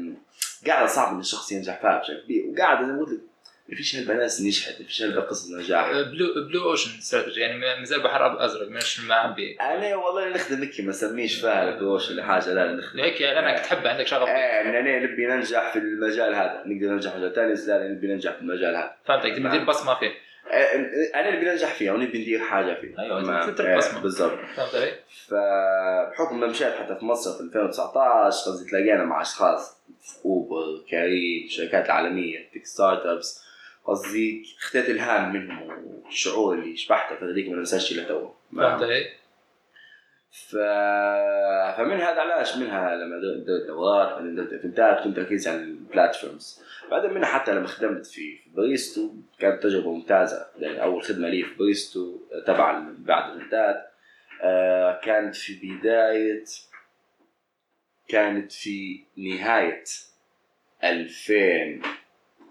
[0.66, 3.20] قاعدة صعب إن الشخص ينجح فيها بشكل كبير وقاعدة زي ما قلت لك
[3.68, 8.02] ما فيش هال business نجحت ما فيش هالقصص نجاح blue blue ocean strategy يعني مازال
[8.02, 12.72] بحر أزرق مش معبي أنا والله نخدم هيك ما سميش فيها البروش ولا حاجة لا
[12.72, 13.00] نخدم.
[13.00, 14.28] هيك لانك تحب عندك شغف.
[14.28, 16.62] إيه ان أنا نبي ننجح في المجال هذا.
[16.66, 18.94] نقدر ننجح في مجال ثاني بس لا نبي ننجح في المجال هذا.
[19.04, 20.12] فهمتك تبي تدير بصمة فيه.
[20.52, 23.50] إيه، أنا نبي ننجح فيها ونبي ندير حاجة فيه أيوة، تمام.
[23.50, 24.02] تترك بصمة.
[24.02, 24.38] بالضبط.
[24.56, 24.92] فهمت علي؟
[25.28, 29.78] فبحكم ما مشيت حتى في مصر في 2019 قصدي تلاقينا مع أشخاص
[30.24, 33.47] Uber Careem الشركات العالمية tech startups
[33.88, 35.68] قصدي اخذت الهام منهم
[36.04, 39.06] والشعور اللي شبحته في هذيك ما ننساش الا تو فهمت علي؟
[40.30, 40.56] ف...
[41.76, 45.69] فمن هذا علاش منها لما درت دورات بعدين درت event ات كنت تركيز على ال
[45.69, 50.46] platforms بعدين منها حتى لما خدمت في باريستو كانت تجربة ممتازة.
[50.58, 53.90] لأن أول خدمة لي في باريستو تبع بعد الايفنتات
[54.42, 56.44] آه، كانت في بدايه
[58.08, 59.84] كانت في نهاية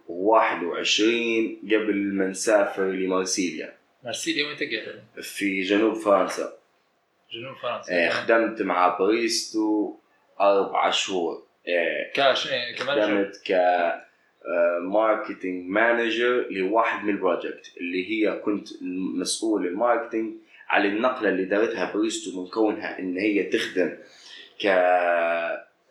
[0.09, 3.73] 2021 قبل ما نسافر لمارسيليا.
[4.03, 6.53] مارسيليا وين تقعد؟ في جنوب فرنسا.
[7.33, 7.93] جنوب فرنسا.
[7.93, 9.95] آه، خدمت مع بريستو
[10.39, 11.43] أربع شهور.
[11.67, 13.51] آه، كاش كمان خدمت ك
[14.81, 18.67] marketing manager لواحد من ال project اللي هي كنت
[19.15, 20.35] مسؤول ال marketing
[20.69, 23.97] على النقلة اللي دارتها بريستو من كونها إن هي تخدم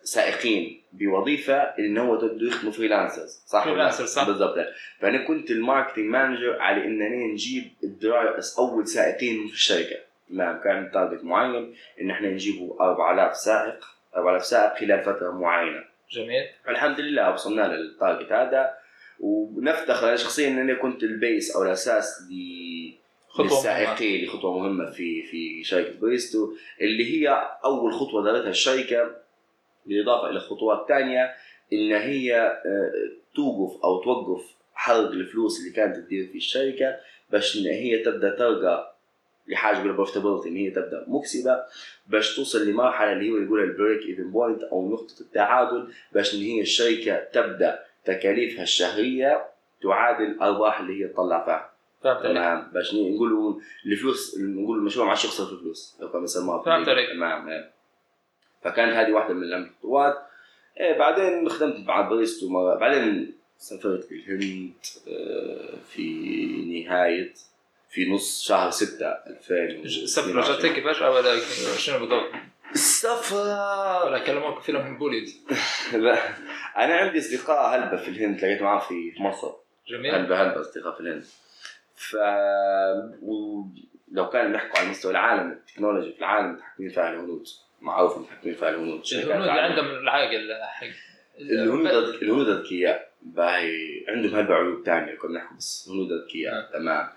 [0.03, 0.81] كسائقين.
[0.99, 4.27] بوظيفة إن هو بده يخدموا freelancers صح؟ Freelancers، صح.
[4.27, 4.55] بالضبط.
[4.99, 9.95] فأنا كنت ال marketing manager على إنني نجيب ال drivers أول سائقين في الشركة.
[10.29, 15.83] تمام كان target معين إن إحنا نجيبوا 4000 سائق 4000 سائق خلال فترة معينة.
[16.11, 16.43] جميل.
[16.69, 18.69] الحمد لله وصلنا لل target هذا.
[19.19, 22.33] ونفتخر أنا شخصيا ان أنا كنت ال base أو الأساس ل
[23.29, 29.26] خطوة للسائقين لخطوة مهمة في في شركة بريستو اللي هي أول خطوة دارتها الشركة.
[29.87, 31.35] بالإضافة إلى خطوات ثانية
[31.73, 32.91] إن هي آه،
[33.35, 36.95] توقف أو توقف حرق الفلوس اللي كانت تدير في الشركة
[37.31, 38.87] باش إن هي تبدأ ترجع
[39.47, 41.63] لحاجه بال profitability إن هي تبدأ مكسبة
[42.07, 46.39] باش توصل لمرحلة اللي هو يقولها ال break even point أو نقطة التعادل باش إن
[46.41, 49.45] هي الشركة تبدأ تكاليفها الشهرية
[49.83, 51.71] تعادل الارباح اللي هي تطلع فيها.
[52.03, 52.71] فهمت؟ تمام.
[52.73, 55.97] باش نقولوا الفلوس نقول المشروع ما عادش يخسر في الفلوس.
[56.01, 57.09] لو كان بنسموها فهمت عليك.
[57.09, 57.69] تمام.
[58.67, 60.17] فكانت هذه واحدة من الخطوات
[60.79, 64.73] إيه بعدين خدمت مع بريستو مرة بعدين سافرت في الهند
[65.07, 67.33] آه، في نهاية
[67.89, 71.39] في نص شهر 6 2000 السفرة جاتك فجأة ولا
[71.77, 72.31] شنو بالضبط؟
[72.71, 75.29] السفرة ولا كلموك فيلم بوليد
[75.93, 76.17] لا.
[76.77, 79.51] أنا عندي أصدقاء هلبة في الهند لقيت معاهم في مصر.
[79.87, 80.15] جميل.
[80.15, 81.25] هلبة هلبة أصدقاء في الهند.
[81.95, 82.15] ف
[83.21, 87.47] ولو كان نحكوا على مستوى العالم التكنولوجيا في العالم متحكمين فيها الهنود.
[87.81, 89.47] معروف متحكمين فيها الهنود؟ الهنود.
[89.47, 90.87] عندهم العاقل حق
[91.39, 91.87] الهنود
[92.21, 96.71] الهنود اذكياء باهي عندهم هلبة عيوب ثانية كنا نحكي بس الهنود اذكياء آه.
[96.73, 97.07] تمام.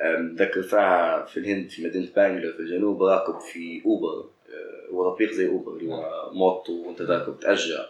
[0.00, 5.10] أم، ذكر فيها في الهند في مدينة بانجلور في الجنوب راكب في Uber أه، هو
[5.12, 7.88] تطبيق زي Uber اللي هو موتو وأنت راكب تأجر.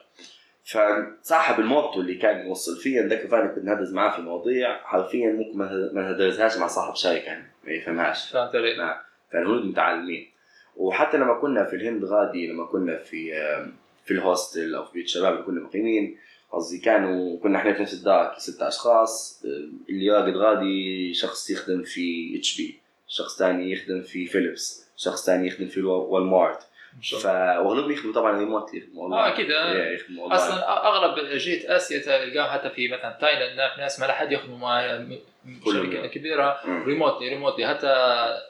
[0.64, 5.58] فصاحب الموتو اللي كان يوصل فيا ذكر فيها كنت نهدرز معاه في مواضيع حرفيا ممكن
[5.58, 8.32] ما نهدرزهاش مع صاحب شركة يعني ما يفهمهاش.
[8.32, 8.96] فهمت علي؟ نعم.
[9.32, 10.30] فالهنود متعلمين.
[10.76, 13.32] وحتى لما كنا في الهند غادي لما كنا في
[14.04, 16.18] في ال hostel أو في بيت شباب اللي كنا مقيمين
[16.52, 19.42] قصدي كانوا كنا إحنا في نفس الدار ست أشخاص
[19.88, 25.66] اللي راقد غادي شخص يخدم في HP شخص ثاني يخدم في فيليبس شخص ثاني يخدم
[25.66, 26.58] في Walmart
[26.96, 27.60] إن شاء ف الله.
[27.60, 29.96] وأغلبهم يخدموا طبعا ريموت يخدموا آه والله أكيد آه.
[30.18, 34.58] أصلا أغلب جهه اسيا تلقاهم حتى في مثلا تايلاند في ناس ما لا حد يخدموا
[34.58, 35.04] مع.
[35.64, 36.60] شركة كبيرة.
[36.86, 37.94] remotely remotely حتى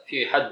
[0.07, 0.51] في حد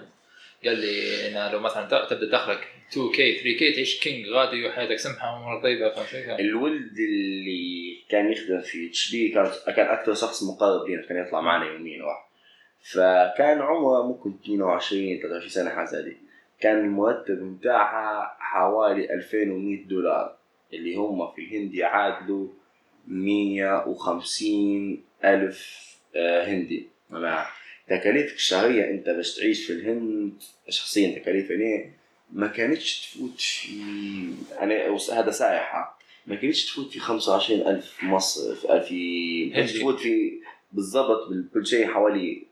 [0.65, 4.95] قال لي إنه لو مثلا تبدأ دخلك 2 k 3 k تعيش king غادي وحياتك
[4.95, 10.43] سمحة وامور طيبة فهمت؟ الولد اللي كان يخدم في اتش بي كان كان أكثر شخص
[10.43, 12.25] مقرب لنا كان يطلع معنا يوميا واحد.
[12.91, 16.17] فكان عمره ممكن 22 23 سنة حاجة زي
[16.59, 20.37] كان المرتب بتاعها حوالي 2100 دولار
[20.73, 22.47] اللي هم في الهند يعادلوا
[23.07, 26.89] 150 ألف آه، هندي.
[27.09, 27.45] تمام
[27.89, 30.33] تكاليفك الشهرية أنت بس تعيش في الهند
[30.69, 31.91] شخصيا تكاليف ليه
[32.33, 33.69] ما كانتش تفوت في
[34.59, 35.95] أنا وس- هذا سائح.
[36.27, 39.73] ما كانتش تفوت في 25000 مصر في ما كانتش.
[39.73, 40.31] تفوت في
[40.71, 42.43] بالضبط بكل شيء حوالي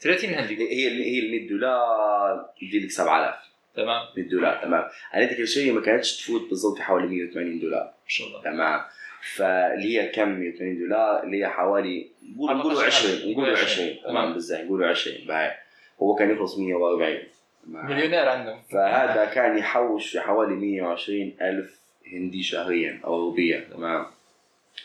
[0.00, 0.56] 30 هندي.
[0.70, 3.34] هي هي ال 100 دولار يجي لك 7000
[3.76, 4.02] تمام.
[4.16, 4.84] 100 دولار تمام.
[5.14, 7.82] أنا ذيك الشيء ما كانتش تفوت بالضبط في حوالي 180 دولار.
[7.84, 8.42] ما شاء الله.
[8.42, 8.80] تمام.
[9.22, 14.32] فاللي هي كم 180 دولار؟ اللي هي حوالي نقول نقولوا 20 نقولوا 20 تمام.
[14.32, 15.54] بالظبط نقولوا 20 باهي
[16.02, 17.18] هو كان يخلص 140
[17.66, 17.86] تمام.
[17.86, 18.62] مليونير عندهم.
[18.72, 21.80] فهذا كان يحوش حوالي 120 ألف
[22.12, 24.06] هندي شهريا أو روبيا تمام.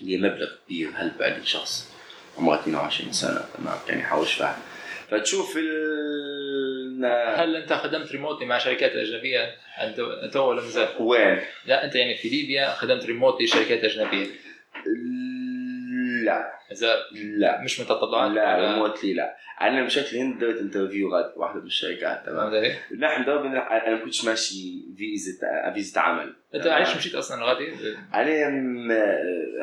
[0.01, 1.93] اللي مبلغ كبير هلبة لشخص
[2.37, 3.41] عمره 22 سنة.
[3.57, 3.77] تمام.
[3.87, 4.57] كان يحوش فيها
[5.09, 6.00] فتشوف ال
[7.05, 10.01] هل أنت خدمت remotely مع شركات أجنبية انت
[10.33, 14.27] تو ولا مازال؟ وين؟ لا أنت يعني في ليبيا خدمت remotely شركات أجنبية
[16.23, 16.97] لا مازال
[17.39, 21.65] لا مش من تطلعات لا remotely لا أنا مشيت الهند درت interview غاد واحدة من
[21.65, 26.67] الشركات تمام؟ نحن درب أنا ما كنتش ماشي فيزا فيزا عمل أنت.
[26.67, 27.67] عايش مشيت أصلا غادي؟
[28.13, 28.47] أنا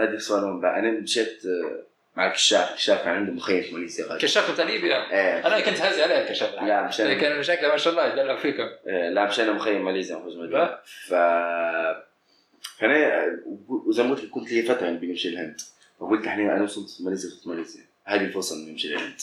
[0.02, 0.18] هذا
[0.60, 1.42] بقى أنا مشيت
[2.18, 5.46] مع الكشاف الكشاف كان عنده مخيم في ماليزيا غادي كشاف بتاع ليبيا إيه.
[5.46, 7.14] أنا كنت هازي عليه الكشاف لا مش أنا.
[7.14, 8.68] كان شكله ما شاء الله يدلع فيكم.
[8.86, 10.82] آه، لا مش أنا مخيم ماليزيا ما فوز لا.
[10.84, 11.14] ف
[12.78, 13.26] فأنا
[13.68, 15.60] وزي ما قلت لك كنت لي فترة يعني بنمشي الهند.
[16.00, 17.82] فقلت إحنا أنا وصلت ماليزيا وصلت ماليزيا.
[18.04, 19.20] هذه الفرصة إني نمشي الهند.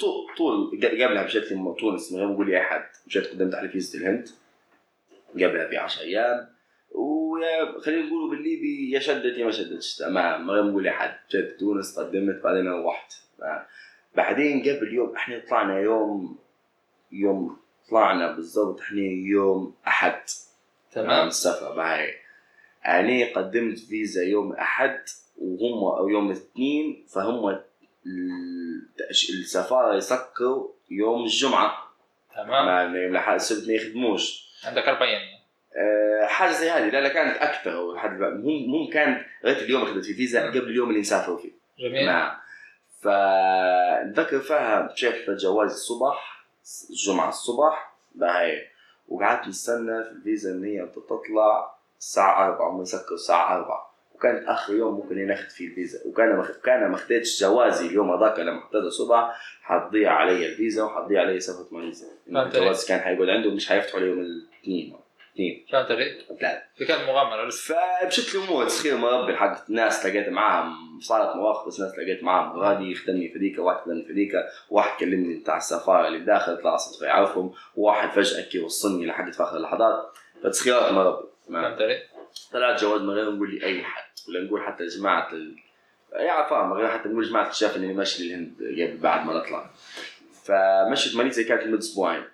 [0.00, 1.44] طول طول قبلها مشيت
[1.78, 2.84] تونس من غير ما أقول لي اي حد.
[3.06, 4.28] مشيت قدمت على فيزا الهند.
[5.34, 6.53] قبلها ب 10 أيام.
[7.34, 10.02] ويا خلينا نقولوا بالليبي يا شدت يا ما شدتش.
[10.02, 13.12] غير ما أقول لاحد جيت تونس قدمت بعدين روحت.
[14.16, 16.38] بعدين قبل يوم إحنا طلعنا يوم
[17.12, 17.56] يوم
[17.90, 20.20] طلعنا بالضبط إحنا يوم أحد.
[20.92, 21.26] تمام.
[21.26, 22.14] السفر معي
[22.86, 25.00] أنا قدمت فيزا يوم أحد
[25.38, 27.58] وهم أو يوم الاثنين فهم
[29.30, 31.94] السفارة يسكروا يوم الجمعة.
[32.34, 32.96] تمام.
[33.34, 34.54] السبت ما يخدموش.
[34.64, 35.20] عندك أربع أيام
[35.76, 37.36] أه حاجة زي هذه لا لا كانت
[37.94, 38.30] لحد بقى.
[38.30, 40.50] مهم مهم كانت لغاية اليوم أخذت في فيزا مم.
[40.50, 41.50] قبل اليوم اللي نسافروا فيه.
[41.78, 42.06] جميل.
[42.06, 42.36] نعم.
[43.02, 46.44] فنذكر فيها مشيت جواز الصبح
[46.90, 48.62] الجمعة الصبح باهي
[49.08, 54.74] وقعدت نستنى في الفيزا ان هي بتطلع الساعة 4 هم يسكروا الساعة 4 وكانت آخر
[54.74, 55.98] يوم ممكن ناخذ فيه الفيزا.
[56.06, 56.50] وكان مخ...
[56.64, 61.66] كان ما اخذتش جوازي اليوم هذاك لما اخذت الصبح حتضيع علي الفيزا وحتضيع علي سفرة
[61.70, 62.08] ماليزيا.
[62.28, 64.96] الجواز كان حيقعد عنده مش حيفتحوا لي يوم الاثنين.
[65.34, 67.46] اثنين فهمت علي؟ ثلاثة فكان مغامرة.
[67.46, 71.00] لسه فمشيت الأمور تسخير مربي حق ناس لقيت معاهم.
[71.00, 72.58] صارت مواقف بس ناس لقيت معاهم.
[72.58, 74.32] غادي يخدمني في ذيك واحد خدمني في ذيك
[74.70, 77.52] واحد كلمني بتاع السفارة اللي داخل طلع صدفه يعرفهم.
[77.76, 80.16] وواحد فجأة كي وصلني لحد في آخر اللحظات.
[80.42, 82.02] فتسخيرات مربي فهمت علي؟
[82.52, 84.10] طلعت جواز من غير نقول لي أي حد.
[84.28, 85.56] ولا نقول حتى جماعة ال...
[86.12, 89.70] يعرف فاهم غير حتى نقول جماعة الشاف اني ماشي للهند قبل بعد ما نطلع.
[90.44, 92.24] فمشيت ماليزيا كانت لمدة أسبوعين.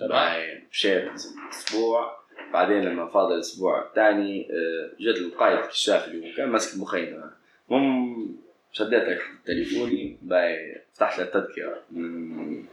[0.00, 0.62] تمام.
[0.70, 1.10] مشيت
[1.50, 2.21] أسبوع.
[2.52, 7.22] بعدين لما فاضل الأسبوع الثاني آه، جت القائد الكشاف اللي هو كان ماسك المخيم.
[7.70, 8.36] المهم
[8.72, 12.64] شديت تليفوني باي فتحت التذكرة من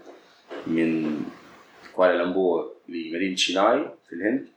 [0.68, 1.22] من
[1.96, 4.48] كوالالمبور لمدينة شيناي في الهند.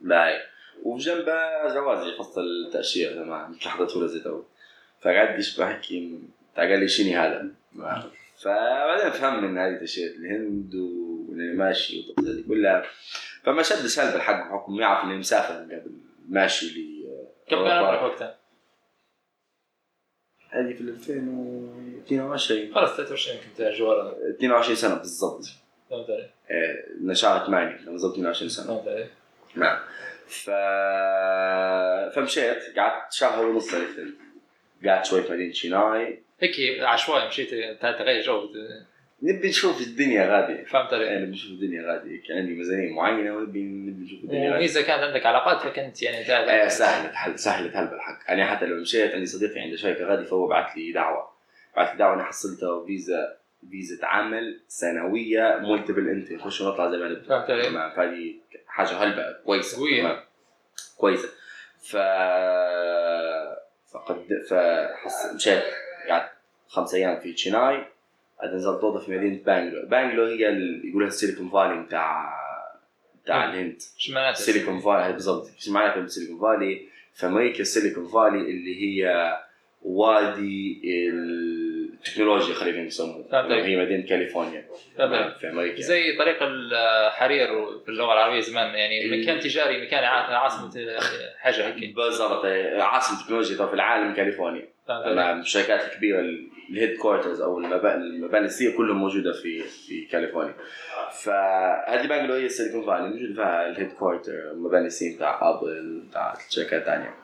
[0.00, 0.38] باي.
[0.82, 4.42] وبجنبها جوازي فصل التأشيرة تمام مثل حضرته زي تو.
[5.00, 6.18] فقعدت بحكي؟
[6.56, 7.48] قال لي شنو هذا؟
[8.36, 10.74] فبعدين فهم من هذه الاشياء الهند
[11.40, 12.14] واني ماشي
[12.48, 12.86] كلها
[13.44, 15.90] فما شد سلب الحق بحكم يعرف اني مسافر من قبل
[16.28, 17.00] ماشي ل
[17.48, 18.36] كم كان عمرك وقتها؟
[20.50, 25.44] هذه في 2022 خلص 23 كنت جوار 22 سنة بالضبط.
[25.90, 28.66] فهمت علي؟ آه، نشاط 8 بالضبط 22 سنة.
[28.66, 29.06] فهمت علي؟
[29.54, 29.78] نعم.
[30.26, 30.50] ف
[32.14, 33.74] فمشيت قعدت شهر ونص
[34.84, 36.22] قعدت شوي في مدينة شيناي.
[36.40, 37.50] هيك عشوائي مشيت
[37.80, 38.48] تغير جو.
[39.22, 40.64] نبي نشوف الدنيا غادي.
[40.64, 42.10] فهمت علي؟ نبي نشوف الدنيا غادي.
[42.10, 44.62] هيك عندي ميزانية معينة ونبي نبي نشوف الدنيا غادي.
[44.62, 48.18] وإذا كانت عندك علاقات فكنت يعني إيه سهلت حل سهلت هل بالحق.
[48.28, 51.30] يعني حتى لو مشيت عندي صديقي عنده شركة غادي فهو بعث لي دعوة.
[51.76, 53.36] بعث لي دعوة أنا حصلتها فيزا
[53.70, 57.20] فيزا عمل سنوية multiple entry نخش ونطلع زي ما نبي.
[57.20, 58.34] فهمت علي؟ فهذه
[58.66, 59.32] حاجة هلبة.
[59.44, 60.00] كويسة.
[60.00, 60.20] تمام.
[60.96, 61.28] كويسة.
[61.82, 61.96] ف
[63.92, 65.62] فقد فحص مشيت
[66.08, 66.30] قعدت
[66.68, 67.84] خمس أيام في تشيناي.
[68.44, 70.42] اوضه في مدينه بانجلور بانجلور هي
[70.84, 72.40] يقولها السيليكون فالي بتاع
[73.24, 73.50] بتاع.
[73.50, 76.80] الهند شو معناته؟ سيليكون فالي بالضبط إيش معناته بالسيليكون فالي
[77.14, 79.36] في أمريكا السيليكون فالي اللي هي
[79.82, 80.80] وادي
[81.94, 83.64] التكنولوجيا خلينا نسموه فهمت عليك.
[83.64, 84.64] هي مدينه كاليفورنيا؟
[85.40, 87.48] في أمريكا زي طريق الحرير
[87.84, 90.70] في اللغة العربيه زمان يعني مكان تجاري مكان عاصمه
[91.38, 92.44] حاجة هيك بالضبط
[92.78, 94.68] عاصمه التكنولوجيا في العالم كاليفورنيا
[95.40, 96.20] الشركات الكبيره
[96.70, 100.54] ال headquarters أو المباني الرئيسية كلهم موجودة في في كاليفورنيا.
[101.22, 106.34] فهذه بانجلور هي ال Silicon Valley موجود فيها ال headquarter المباني الرئيسية بتاع Apple بتاع
[106.48, 107.14] شركات ثانية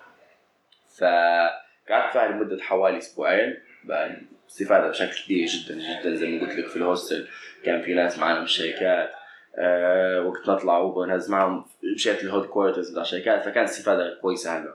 [0.98, 3.56] فقعدت فيها لمدة حوالي أسبوعين.
[3.84, 4.16] بقى
[4.50, 7.28] استفادة بشكل كبير جدا جدا زي ما قلت لك في ال hostel.
[7.64, 9.10] كان في ناس معنا من الشركات
[9.58, 14.74] أه وقت نطلع Uber نهدرز معهم مشيت ال headquarters بتاع الشركات فكانت استفادة كويسة هلبة.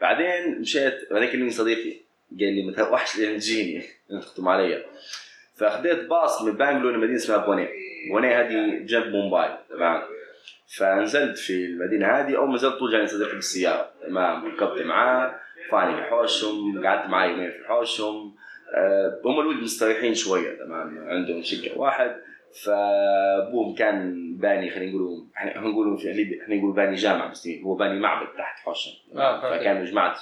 [0.00, 2.09] بعدين مشيت بعدين كلمني صديقي.
[2.40, 4.84] قال لي ما تروحش لين تجيني انت فهمت علي
[5.56, 7.68] فأخذت باص من بانجلور لمدينة اسمها بوني.
[8.10, 10.02] بوني هذه جنب مومباي تمام؟
[10.76, 12.36] فنزلت في المدينة هذه.
[12.36, 13.90] أول ما نزلت طول جاني صديقي بالسيارة.
[14.06, 15.34] تمام؟ ركبت معاه
[15.70, 18.34] فاني لحوشهم قعدت معاه يومين في حوشهم.
[19.24, 22.16] هم الولد مستريحين شوية تمام؟ عندهم شقة واحد.
[22.64, 27.74] فابوهم كان باني خلينا نقول إحنا نقول في ليبيا إحنا نقول باني جامع مسلمين هو
[27.74, 29.40] باني معبد تحت حوشهم آه،.
[29.40, 30.16] فكانوا جماعة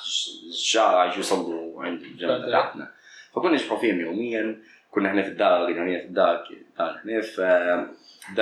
[0.49, 2.53] الشارع يصلوا جنب فهمت.
[2.53, 2.91] تحتنا.
[3.35, 4.59] فكنا نشوفوا فيهم يوميا.
[4.91, 6.45] كنا إحنا في الدار هنا في الدار
[6.79, 7.88] دار هنا.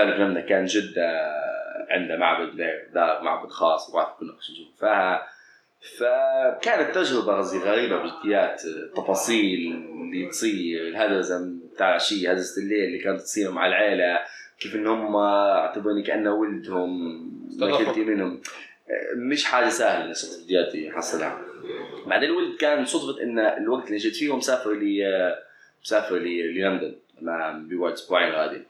[0.03, 1.33] اللي جنبنا كان جدة
[1.90, 2.57] عنده معبد
[2.94, 5.36] دار معبد خاص وبعرف كنا نشوف فيها
[5.99, 9.72] فكانت تجربة قصدي غريبة بجديات التفاصيل
[10.14, 14.18] اللي تصير الهدزة بتاع العشية هدزة الليل اللي كانت تصير مع العيلة
[14.61, 17.16] كيف إن هم اعتبروني كأنه ولدهم
[17.59, 17.66] ما.
[17.85, 18.40] كنت منهم.
[19.16, 21.40] مش حاجة سهلة لسه جدياتي يحصلها
[22.07, 25.35] بعدين الولد كان صدفة إن الوقت اللي جيت فيه مسافر لي
[25.85, 26.94] مسافر لي لندن.
[27.22, 28.62] مع بيقعد أسبوعين غادي.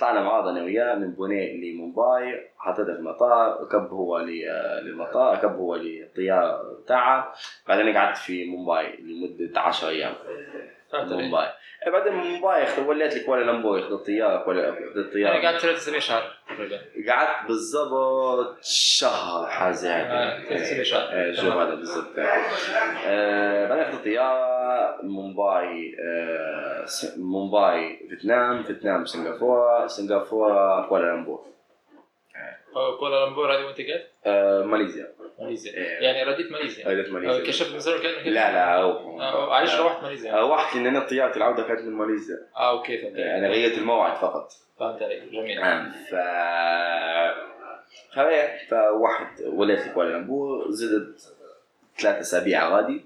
[0.00, 5.32] طلعنا مع بعض أنا وياه من بوني لمومباي حطيته في المطار ركب هو لي- للمطار
[5.36, 7.32] ركب هو للطيارة بتاعه
[7.68, 10.14] بعدين قعدت في مومباي لمدة 10 أيام؟
[10.94, 11.48] مومباي
[11.86, 15.76] إيه، بعدين مومباي اخذ وليت لي كوالالمبور اخذ الطيارة كوالا- اخذ يعني الطياره قعدت ثلاث
[15.76, 16.32] أسابيع شهر.
[17.08, 21.12] قعدت بالضبط شهر حاجة آه، ثلاث أسابيع شهر.
[21.12, 22.18] إيه جو هذا بالضبط.
[22.18, 31.44] آه، بعدين اخذت الطيارة مومباي آه، مومباي فيتنام فيتنام سنغافورة سنغافورة كوالالمبور.
[32.98, 35.12] كوالالمبور هذه وانت قاعد؟ آه، ماليزيا.
[35.38, 35.72] ماليزيا.
[35.74, 35.84] إيه.
[35.84, 36.88] يعني رديت ماليزيا.
[36.88, 37.46] رديت ماليزيا.
[37.46, 39.20] كشفت زمان كان لا لا أو-
[39.52, 42.36] علاش روحت ماليزيا؟ واحد لأن أنا طيارتي العودة كانت من ماليزيا.
[42.56, 43.12] آه okay فهمت.
[43.14, 43.38] علي.
[43.38, 44.52] أنا غيرت الموعد فقط.
[44.80, 45.22] فهمت عليك.
[45.32, 45.60] جميل.
[45.60, 46.14] نعم ف
[48.70, 51.20] فواحد وليت لكوالالمبور زدت
[51.98, 53.04] ثلاثة أسابيع غادي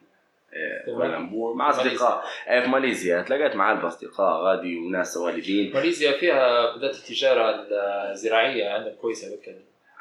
[0.86, 0.96] تمام.
[0.98, 2.24] كوالالمبور مع أصدقاء.
[2.44, 3.22] في ماليزيا.
[3.22, 7.66] تلاقيت مع اصدقاء غادي وناس والدين ماليزيا فيها بدأت التجارة
[8.10, 9.52] الزراعية عندك كويسة بكل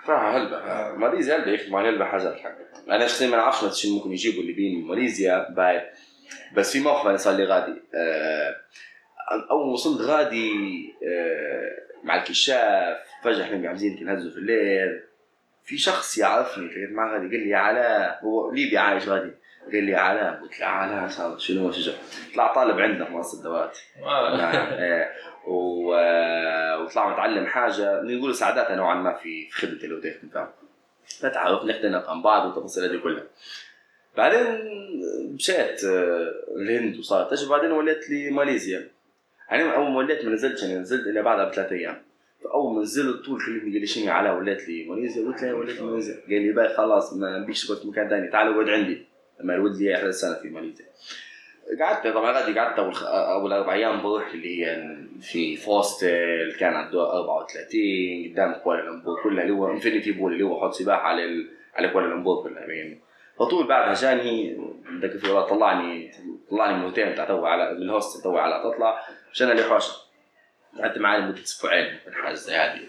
[0.06, 2.56] فيها هلبة ماليزيا هلبة يخدموا على هلبة حاجات الحق
[2.90, 5.82] أنا شخصيا ما نعرفش شنو ممكن يجيبوا الليبيين من ماليزيا باي
[6.56, 7.82] بس في موقف أنا صار لي غادي.
[7.96, 8.56] آه،
[9.52, 10.52] أول ما وصلت غادي
[11.08, 15.02] آه، مع الكشاف فجأة إحنا قاعدين نهزوا في الليل.
[15.66, 19.32] في شخص يعرفني لقيت معه غادي قال لي يا علاء هو ليبي عايش غادي.
[19.74, 21.92] قال لي يا علاء قلت له يا علاء شنو شو
[22.36, 23.78] طلع طالب عندنا في مؤسسة الدوات.
[25.48, 26.84] آه.
[26.84, 28.02] وطلع متعلم حاجة.
[28.02, 30.54] نقول ساعداتها نوعا ما في خدمة يخدم فيها.
[31.20, 33.24] فتعرف نخدم عن بعض والتفاصيل هذه كلها.
[34.18, 34.46] بعدين
[35.34, 37.50] مشيت آه، الهند وصارت تجربة.
[37.50, 38.88] بعدين وليت لماليزيا.
[39.50, 42.02] يعني أول ما وليت ما نزلتش يعني نزلت الا بعدها بثلاث أيام.
[42.44, 45.82] فأول ما نزلت طول كلمني قال لي شنو علاء؟ وليت لي ماليزيا قلت له وليت
[45.82, 49.06] ماليزيا قال لي باي خلاص ما نبيش تقعد في مكان ثاني تعال اقعد عندي.
[49.40, 50.86] لما الولد لي 11 سنه في ماليزيا.
[51.82, 56.86] قعدت طبعا غادي قعدت أول أول أربع أيام بروح اللي هي في hostel كان على
[56.86, 61.50] الدور 34 قدام كوالالمبور كلها اللي هو infinity pool اللي هو حوض سباحة على ال...
[61.76, 63.00] على كوالالمبور كلها يعني.
[63.40, 64.58] فطول بعدها جاني
[65.02, 66.12] ذاك في طلعني
[66.50, 69.00] طلعني من الهوتيل تو على من الهوستل تو على تطلع
[69.32, 69.64] عشان اللي
[70.78, 72.80] قعدت معاه لمدة أسبوعين من حاجة زي هذه.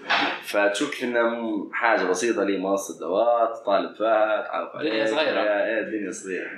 [0.42, 4.90] فتشوف انها حاجة بسيطة لي منصه دوات طالب فيها تعرف عليه.
[4.90, 5.40] دنيا صغيرة.
[5.40, 6.50] إيه الدنيا صغيرة.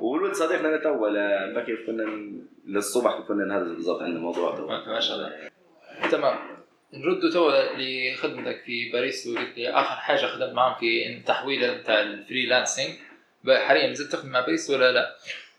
[0.00, 2.32] والولد صديقنا أنا تو لا- بكي كنا
[2.66, 5.32] للصبح كنا نهرج بالضبط عندنا موضوع تو ما شاء الله.
[6.10, 6.38] تمام.
[6.94, 12.07] نردوا تو لخدمتك في بريستو وقلت لي آخر حاجة خدمت معهم في التحويله بتاع ال
[12.07, 12.90] freelancing
[13.48, 15.16] حاليا نزلت تخدم مع بريستو ولا لا؟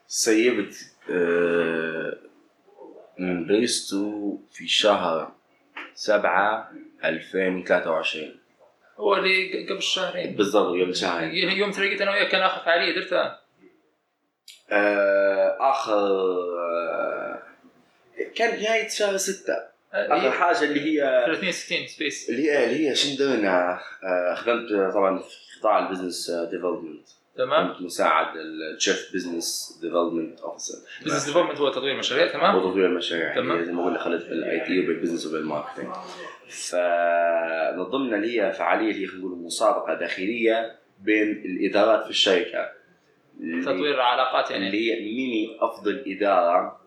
[0.08, 0.76] سيبت
[1.12, 2.18] آه،
[3.20, 5.32] من بريستو في شهر
[5.96, 6.72] سبعة
[7.06, 8.36] 2023
[8.98, 10.36] هو اللي قبل شهرين.
[10.36, 11.52] بالضبط قبل شهرين.
[11.52, 13.40] يوم تلاقيت أنا وياك كان آخر فعالية درتها؟
[14.72, 15.94] آه، آخر
[16.60, 17.44] آه،
[18.36, 19.54] كان نهاية شهر ستة.
[19.94, 24.94] آخر هي حاجة اللي هي 360 space اللي هي اللي هي شنو درنا آه، خدمت
[24.94, 27.08] طبعا في قطاع ال business development
[27.38, 32.86] تمام؟ كنت مساعد ال chief business development officer business development هو تطوير مشاريع تمام؟ وتطوير
[32.86, 33.52] المشاريع تمام.
[33.52, 35.88] اللي زي ما قلنا خلت بال IT وبال business وبال marketing
[36.50, 42.72] فنظمنا هي فعالية اللي هي خلينا نقول مسابقة داخلية بين الإدارات في الشركة.
[43.64, 46.82] تطوير علاقات يعني؟ اللي هي مين أفضل إدارة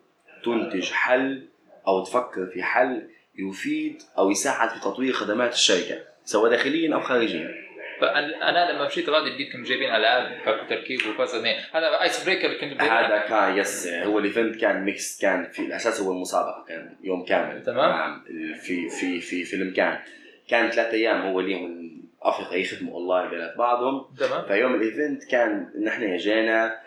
[0.44, 1.42] تنتج حل
[1.86, 7.65] أو تفكر في حل يفيد أو يساعد في تطوير خدمات الشركة سواء داخليا أو خارجيا.
[8.00, 13.18] فانا لما مشيت غادي لقيتكم جايبين العاب كاكو تركيب وكذا هذا ice breaker كنت هذا
[13.18, 17.62] كان yes هو ال event كان mix كان في الأساس هو المسابقة كان يوم كامل.
[17.62, 17.90] تمام.
[17.90, 18.24] نعم.
[18.60, 19.98] في في في في المكان
[20.48, 21.86] كان ثلاث أيام هو اليوم
[22.22, 24.14] افريقيا يخدموا اونلاين بينات بعضهم.
[24.18, 24.46] تمام.
[24.46, 26.85] فيوم ال event كان نحن جينا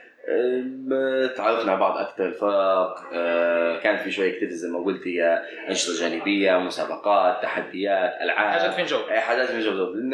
[1.37, 5.99] تعرفنا على بعض أكثر فرق أه، كان في شوية activities زي ما قلت هي أنشطة
[5.99, 8.59] جانبية مسابقات تحديات ألعاب.
[8.59, 10.11] حاجات جو اي حاجات من جو لأن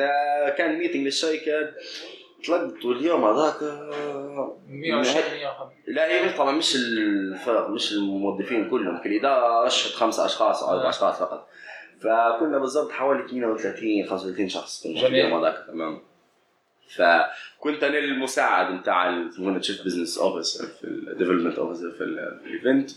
[0.58, 1.72] كان meeting للشركة
[2.48, 9.00] طلقت واليوم هذاك أه، 120 150 لا هي طبعا مش الفرق مش الموظفين كلهم.
[9.02, 10.90] في الاداره اشهد خمسة أشخاص أو أربع آه.
[10.90, 11.48] أشخاص فقط.
[12.02, 15.08] فكنا بالضبط حوالي 32 35 شخص في.
[15.08, 16.02] اليوم هذاك تمام.
[16.90, 22.48] فكنت أنا المساعد بتاع ال chief business officer في ال development officer في ال- في
[22.48, 22.92] event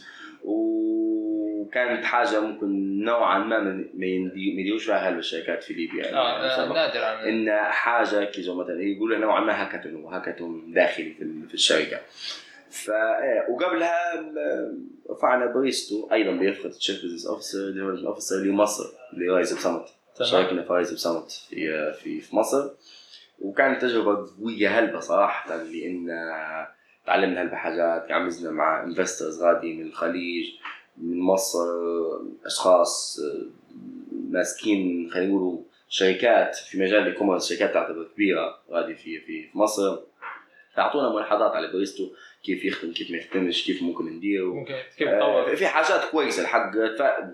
[0.44, 3.58] وكانت حاجة ممكن نوعا ما
[3.94, 6.04] ما يديروش فيها الشركات في ليبيا.
[6.04, 6.74] يعني آه، سبق.
[6.74, 11.54] نادر عن إن حاجة كذا مثلا يقولوا نوعا ما hackathon hackathon داخلي في ال- في
[11.54, 12.00] الشركة.
[12.70, 13.98] ف إيه، وقبلها
[15.10, 19.84] رفعنا بريستو أيضا برفقة chief business officer development officer لمصر ل RiseUp Summit
[20.30, 22.70] شاركنا في RiseUp Summit في في في مصر.
[23.40, 26.08] وكانت تجربة قوية هلبة صراحة لأن
[27.06, 30.46] تعلمنا هلبة حاجات عمزنا مع investors غادي من الخليج
[30.96, 31.66] من مصر
[32.46, 33.20] أشخاص
[34.30, 35.58] ماسكين خلينا نقولوا
[35.88, 39.98] شركات في مجال ال e-commerce شركات تعتبر كبيرة غادي في في في مصر.
[40.76, 42.08] تعطونا ملاحظات على بريستو
[42.44, 46.70] كيف يخدم كيف ما يخدمش كيف ممكن ندير ممكن كيف آه، في حاجات كويسة الحق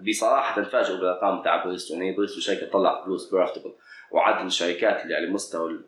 [0.08, 3.72] بصراحة تفاجئوا بالأرقام تاع بريستو هي بريستو شركة تطلع فلوس profitable
[4.14, 5.80] وعدد الشركات اللي على مستوى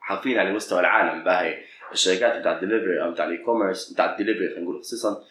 [0.00, 1.58] حرفيا على مستوى العالم باهي
[1.92, 5.24] الشركات بتاع الدليفري أو بتاع ال e-commerce بتاع الدليفري خلينا نقول خصيصا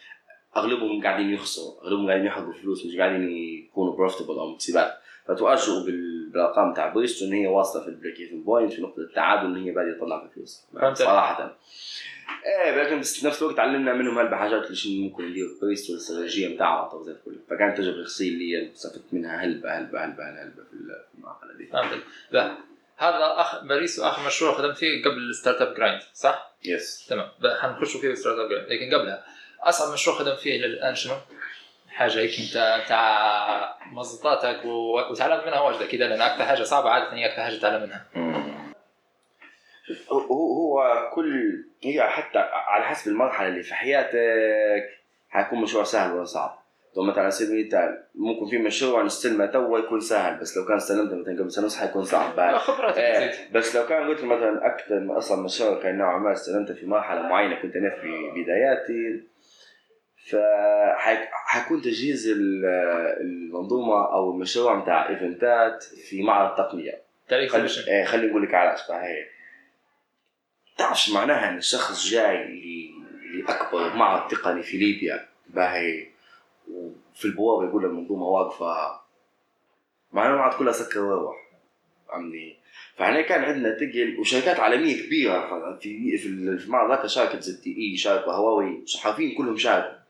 [0.56, 4.92] أغلبهم قاعدين يخسروا أغلبهم قاعدين يحرقوا فلوس مش قاعدين يكونوا profitable أو مكسبات.
[5.84, 9.46] بال- بالأرقام تاع بريستو ان هي واصلة في ال break even point في نقطة التعادل
[9.46, 10.66] ان هي باديه تطلع في فلوس.
[10.94, 11.56] صراحة.
[12.46, 15.92] إيه لكن بس في نفس الوقت تعلمنا منهم هلبة حاجات اللي شنو ممكن ندير بريستو
[15.92, 17.36] الاستراتيجيه بتاعها وزي كله.
[17.50, 21.66] فكانت تجربة شخصية اللي استفدت منها هلبة هلبة هلبة هلبة في ال- في المرحله دي.
[21.66, 22.56] فهمت لا.
[22.96, 27.28] هذا اخ بريستو اخر مشروع خدمت فيه قبل ال Startup Grind صح؟ yes تمام.
[27.40, 29.24] بقى حنخش فيه ال Startup Grind لكن قبلها
[29.60, 31.14] أصعب مشروع خدمت فيه للان شنو؟
[31.92, 34.64] حاجة هيك انت تاع مزطاتك
[35.10, 38.06] وتعلمت منها واجد أكيد لأن أكثر حاجة صعبة عادة هي أكثر حاجة تتعلم منها.
[40.10, 41.52] هو هو كل
[41.84, 44.88] هي حتى على حسب المرحلة اللي في حياتك
[45.28, 46.62] حيكون مشروع سهل ولا صعب.
[46.96, 50.76] لو مثلا على سبيل المثال ممكن في مشروع نستلمه تو يكون سهل بس لو كان
[50.76, 52.36] استلمته مثلا قبل سنة ونص حيكون صعب.
[52.36, 52.54] بعد
[52.96, 56.74] إيه، تزيد بس لو كان قلت مثلا أكثر من أصلا مشروع كان نوعا ما استلمته
[56.74, 59.32] في مرحلة معينة كنت أنا في بداياتي
[61.52, 62.64] فحيكون تجهيز ال-
[63.20, 67.02] المنظومه أو المشروع بتاع إيفنتات في معرض تقنية.
[67.28, 69.26] تاريخ خلي إيه خلي نقول لك على اشبه هي
[70.78, 72.90] تعرفش معناها إن الشخص جاي
[73.34, 76.06] لأكبر معرض تقني في ليبيا باهي
[76.70, 79.00] وفي البوابة يقول المنظومه واقفة.
[80.12, 81.36] مع إنه المعرض كلها سكر وروح
[82.10, 82.56] عمي
[82.96, 88.82] فاحنا كان عندنا تقل وشركات عالمية كبيرة في في المعرض ذاك شركه ZTE شركه هواوي
[88.86, 90.01] صحفيين كلهم شاركوا.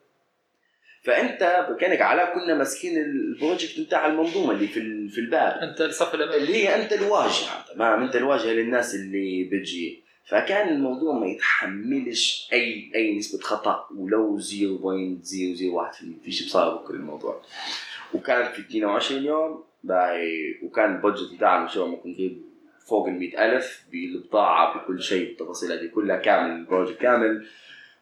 [1.02, 5.58] فأنت كانك علاء كنا ماسكين ال project بتاع المنظومة اللي في في الباب.
[5.62, 6.36] أنت الصف الأمامي.
[6.36, 7.64] اللي هي أنت الواجهة.
[7.74, 10.02] تمام؟ أنت الواجهة للناس اللي بتجي.
[10.24, 14.44] فكان الموضوع ما يتحملش اي أي نسبة خطأ ولو 0.001%
[16.24, 17.42] في شيء بصار بكل الموضوع.
[18.14, 22.42] وكان في 22 يوم باي وكان ال budget بتاع المشروع ممكن يجيب
[22.86, 27.46] فوق ال 100000 بالبضاعة بكل شيء بالتفاصيل هذه كلها كامل ال project كامل.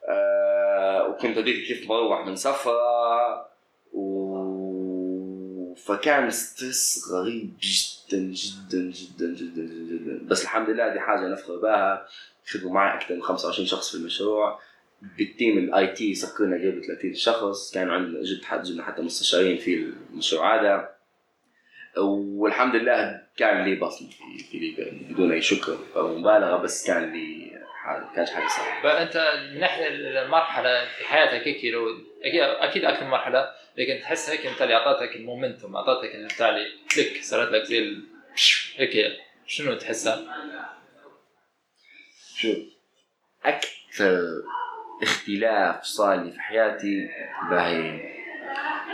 [0.08, 3.46] آه وكنت هذيك كيف بروح من سفرة
[3.92, 11.56] و فكان stress غريب جدا جدا جدا جدا جدا بس الحمد لله دي حاجة نفخر
[11.56, 12.06] بها.
[12.46, 14.60] خدموا معي أكثر من 25 شخص في المشروع.
[15.18, 17.74] بال team ال IT سكرنا قبل 30 شخص.
[17.74, 20.88] كان عندنا جبت حتى جبنا حتى مستشارين في المشروع هذا.
[21.98, 24.08] والحمد لله كان لي بصمة
[24.50, 27.59] في ليبيا بدون أي شكر أو مبالغة بس كان لي
[28.16, 28.82] كانت حاجة صعبة.
[28.82, 31.88] بقى أنت من ناحية المرحلة في حياتك هيك لو
[32.60, 37.22] أكيد أكثر مرحلة لكن تحس هيك أنت اللي اعطتك ال momentum اعطتك بتاع اللي click
[37.24, 37.96] صارت لك زي.
[38.76, 40.20] هيك شنو تحسها؟
[42.36, 42.56] شوف
[43.44, 44.20] أكثر
[45.02, 47.08] اختلاف صار لي في حياتي
[47.50, 48.00] باهي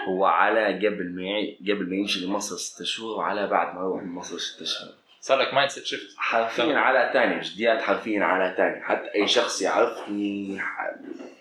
[0.08, 1.56] هو على قبل ما.
[1.74, 4.94] قبل ما يمشي لمصر ست شهور وعلى بعد ما يروح من مصر ست شهور
[5.26, 8.84] صار لك mindset shift حرفيا على تاني بجديات حرفيا على تاني.
[8.84, 10.58] حتى أي شخص يعرفني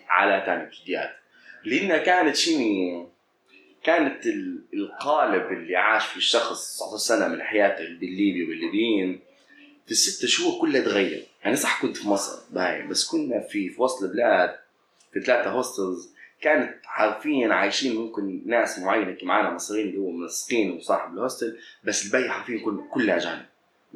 [0.08, 1.10] على تاني بجديات
[1.64, 3.06] لانها كانت شيء
[3.84, 4.26] كانت
[4.74, 9.20] القالب اللي عاش فيه الشخص 19 سنه من حياته بالليبي والليبيين
[9.86, 11.26] في الست شهور كلها تغير.
[11.44, 14.56] يعني صح كنت في مصر باي بس كنا في في وسط البلاد
[15.12, 21.14] في ثلاثة hostels كانت حرفيا عايشين ممكن ناس معينة معانا مصريين اللي هو منسقين وصاحب
[21.14, 22.60] ال hostel بس الباقي حرفيا
[22.90, 23.46] كلها اجانب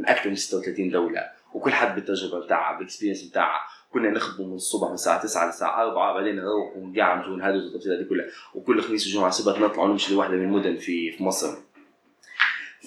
[0.01, 3.61] من أكثر من 36 دولة وكل حد بالتجربة بتاعها بال experience بتاعها
[3.92, 7.92] كنا نخدم من الصبح من الساعة 9 للساعة 4 بعدين نروح ونقع نجون هذه التفاصيل
[7.92, 8.26] هذه كلها.
[8.55, 11.57] وكل خميس وجمعة سبت نطلع ونمشي لواحده من المدن في في مصر.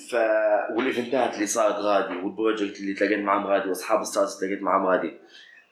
[0.10, 0.16] ف
[0.76, 4.34] وال event ات اللي صارت غادي وال project اللي تلاقيت معهم غادي وأصحاب ال startups
[4.36, 5.14] اللي تلاقيت معهم غادي.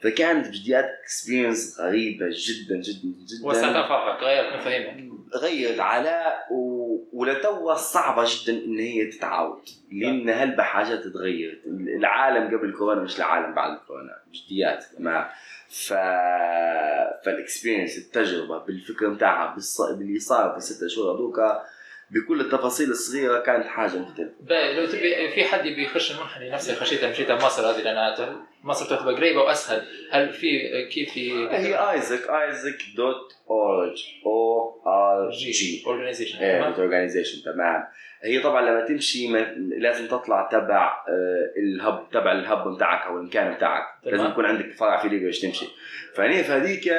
[0.02, 3.50] فكانت بجديات experience غريبة جدا جدا جدا.
[3.86, 6.81] افاقك غيرت مفاهيمك غيرت علاء و...
[7.14, 11.66] ولتوا صعبة جدا إن هي تتعاود لأن هلبة حاجات تغيرت
[11.98, 15.30] العالم قبل كورونا مش العالم بعد كورونا جديات ما
[15.70, 15.94] ف
[17.24, 19.56] فال experience التجربة بالفكرة بتاعها.
[19.98, 21.40] باللي صار في الست شهور هذوك
[22.12, 24.34] بكل التفاصيل الصغيرة كانت حاجة مختلفة.
[24.50, 29.14] لو تبي في حد بيخش المنحنى نفس اللي خشيتها مشيتها مصر هذه لأنها مصر تعتبر
[29.14, 29.82] قريبة وأسهل،
[30.12, 30.60] هل في
[30.92, 37.84] كيف في هي AIESEC AIESEC dot org O R G organization إيه organization تمام.
[38.24, 39.28] هي طبعا لما تمشي
[39.78, 41.06] لازم تطلع تبع
[41.58, 43.84] الهب تبع الهب بتاعك أو المكان بتاعك.
[44.04, 44.16] تمام.
[44.16, 45.66] لازم يكون عندك فرع في ليبيا باش تمشي.
[46.16, 46.94] فأنا في هذيك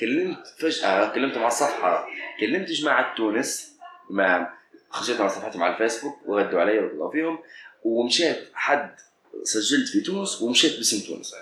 [0.00, 2.06] كلمت فجأة كلمت مع الصفحة
[2.40, 3.69] كلمت جماعة تونس.
[4.10, 4.46] تمام
[4.90, 7.38] خشيت على صفحتهم على الفيسبوك وردوا علي وطلعوا فيهم
[7.84, 8.94] ومشيت حد
[9.42, 11.34] سجلت في تونس ومشيت باسم تونس.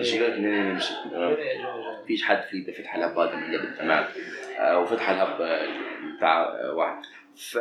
[0.00, 0.94] مش قلت منين نمشي
[2.06, 4.04] فيش حد في فتح الهب هذا من قبل تمام.
[4.58, 5.68] آه، وفتح ال hub آه،
[6.16, 7.02] بتاع آه، واحد.
[7.36, 7.58] ف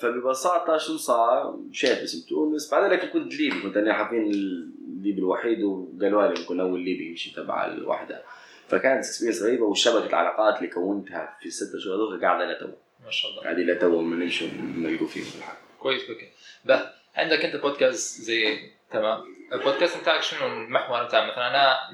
[0.00, 2.70] فببساطة شو صار؟ مشيت باسم تونس.
[2.70, 7.34] بعدين لكن كنت ليبي كنت أنا حرفيا الليبي الوحيد وقالوا لي كنت أول ليبي يمشي
[7.34, 8.22] تبع الوحدة.
[8.68, 12.66] فكانت experience غريبه وشبكه العلاقات اللي كونتها في الست شهور هذول قاعدة لتو
[13.04, 13.42] ما شاء الله.
[13.42, 16.28] قاعدين لتو لما نمشي نلقوا فيهم الحال كويس أوكي.
[16.64, 18.58] بقى عندك أنت بودكاست زي
[18.90, 19.20] تمام.
[19.52, 21.90] البودكاست بتاعك شنو المحور بتاع مثلا أنا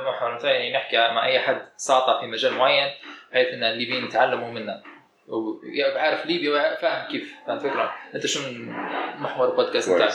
[0.00, 2.90] المحور بتاعي يعني نحكي مع أي حد ساطع في مجال معين
[3.32, 4.82] بحيث إن الليبيين يتعلموا منا.
[5.28, 8.72] وعارف ليبيا فاهم كيف فاهم الفكرة أنت شنو
[9.18, 10.12] محور البودكاست بتاعك.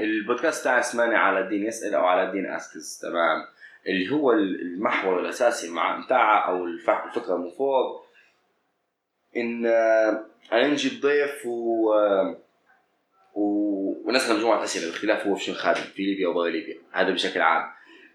[0.00, 3.46] البودكاست بتاعي اسماني على الدين يسأل أو على الدين أسكز تمام.
[3.88, 8.06] اللي هو المحور الأساسي مع بتاعه أو الف- الفكرة من فوق
[9.36, 12.36] إن آه، أنا نجيب ضيف و آه،
[13.34, 17.40] و- ونسأل مجموعة أسئلة الاختلاف هو في شنو خادم في ليبيا وبرا ليبيا هذا بشكل
[17.40, 17.70] عام.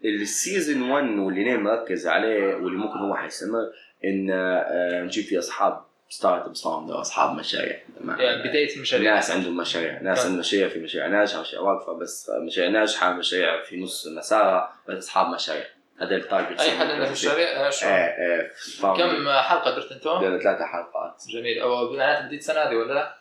[0.05, 3.71] ال season 1 واللي أنا مركز عليه واللي ممكن هو حيستمر
[4.05, 7.79] إن آه، نجيب فيه أصحاب startups founder أصحاب مشاريع؟
[8.19, 10.01] يعني بداية المشاريع ناس عندهم مشاريع.
[10.01, 10.19] ناس.
[10.19, 11.07] عندهم مشاريع في مشاريع.
[11.07, 12.69] ناجحة مشاريع واقفة بس مشاريع.
[12.69, 15.65] ناجحة مشاريع في نص مسارها بس أصحاب مشاريع.
[16.01, 18.51] هذا ال target أي حد عنده مشاريع؟ شو؟ إيه إيه
[18.81, 19.07] founder.
[19.07, 21.23] كم حلقة درت أنتم؟ عندنا ثلاثة حلقات.
[21.29, 21.59] جميل.
[21.59, 23.15] أو معناته بديت السنة هذه ولا لا؟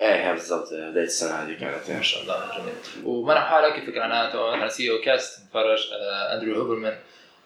[0.00, 0.68] إيه بالضبط.
[0.72, 1.90] بداية السنة هذه كانت.
[1.90, 2.74] ما شاء الله جميل.
[3.04, 6.98] ومنح حالك فكره أنا تو مثلا سي أو كاست نتفرج آه، اندرو هوبرمان.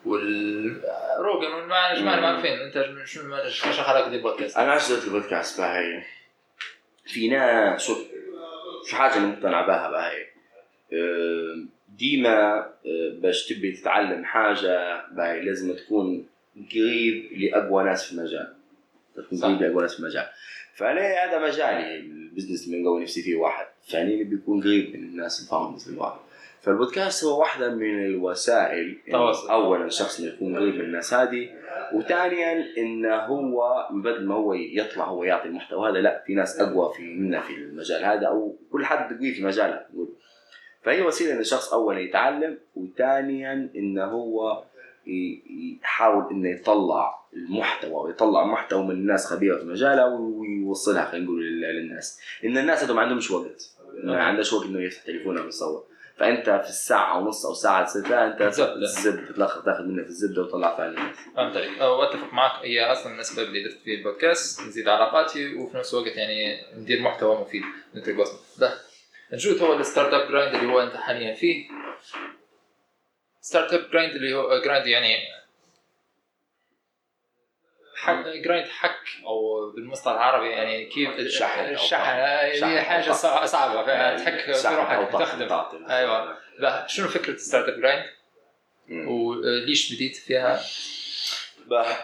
[0.07, 2.05] والروجن والجماعه مم.
[2.05, 6.03] معروفين انت شو شو شو حالك دي البودكاست؟ أنا عشت البودكاست باهي
[7.05, 7.93] في ناس
[8.85, 10.27] في حاجة مقتنع بها باهي
[11.89, 12.73] ديما أه،
[13.19, 16.27] باش تبي تتعلم حاجة باهي لازم تكون
[16.73, 18.55] قريب لأقوى ناس في المجال.
[19.17, 19.41] تكون.
[19.41, 20.27] قريب لأقوى ناس في المجال.
[20.75, 23.67] فأنا هذا مجالي ال business اللي بنقوي نفسي فيه واحد.
[23.89, 26.19] فاني بيكون قريب من الناس ال founders الواحد
[26.67, 29.51] فالبودكاست هو واحدة من الوسائل إنه تواصل.
[29.51, 31.49] اولا الشخص انه يكون قريب من الناس هذه
[31.95, 36.93] وثانيا انه هو بدل ما هو يطلع هو يعطي المحتوى هذا لا في ناس أقوى
[36.97, 40.09] في منا في المجال هذا أو كل حد قوي في مجاله نقول
[40.83, 44.63] فهي وسيلة إن الشخص اولا يتعلم وثانيا انه هو
[45.07, 51.61] يحاول إنه يطلع المحتوى ويطلع محتوى من ناس خبيرة في مجالها ويوصلها خلينا نقول لل-
[51.77, 53.71] للناس لأن الناس هذول ما عندهمش وقت
[54.05, 54.21] ما نعم.
[54.27, 55.85] عندهش وقت إنه يفتح تليفونه ويصور
[56.17, 58.75] فأنت في الساعة ونص أو ساعة تصير أنت زبدة.
[58.75, 61.17] الزبدة تلخ- تاخذ منها في الزبدة وتطلع فيها للناس.
[61.37, 61.79] فهمت عليك.
[61.79, 66.17] أه، وأتفق معك هي أصلا الاسباب اللي درت فيه البودكاست نزيد علاقاتي وفي نفس الوقت
[66.17, 67.63] يعني ندير محتوى مفيد
[67.95, 68.75] نترك بصمه ده.
[69.33, 71.69] نجوت هو ال Startup Grind اللي هو أنت حاليا فيه.
[73.41, 75.17] Startup Grind اللي هو grind يعني
[78.07, 81.61] حك grind حك أو بالمصطلح العربي يعني كيف الشحن.
[82.01, 82.19] طحن.
[82.19, 83.13] هذه شحن أو حاجة
[83.47, 85.49] صعبة فيها تحك في روحك تخدم.
[86.59, 88.05] لا شنو فكرة Startup Grind.
[89.09, 90.61] وليش بديت فيها؟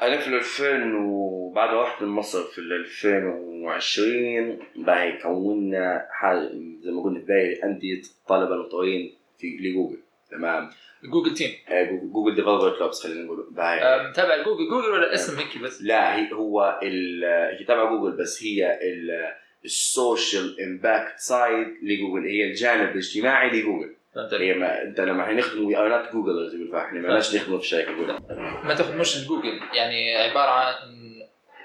[0.03, 6.39] أنا في ال 2000 وبعد ما رحت من مصر في ال 2020 بقى كونا حاجة
[6.85, 9.99] زي ما قلنا في البداية أندية طلبة المطورين في لجوجل.
[10.31, 10.71] تمام.
[11.05, 11.51] Google team.
[11.69, 13.47] آه، Google- developer clubs خلينا نقول.
[13.51, 14.69] بقى أه، متابع Google.
[14.71, 19.33] Google ولا اسم هيك بس؟ لا هي هو هي تبع جوجل بس هي ال-
[19.65, 22.27] ال social impact side ل Google.
[22.27, 23.95] هي الجانب الاجتماعي لجوجل.
[24.41, 27.67] هي ما انت لما إحنا نخدم we are not Google زي ما لناش نخدم في
[27.67, 28.19] شركه جوجل
[28.65, 29.61] ما تخدموش جوجل.
[29.75, 30.73] يعني عبارة عن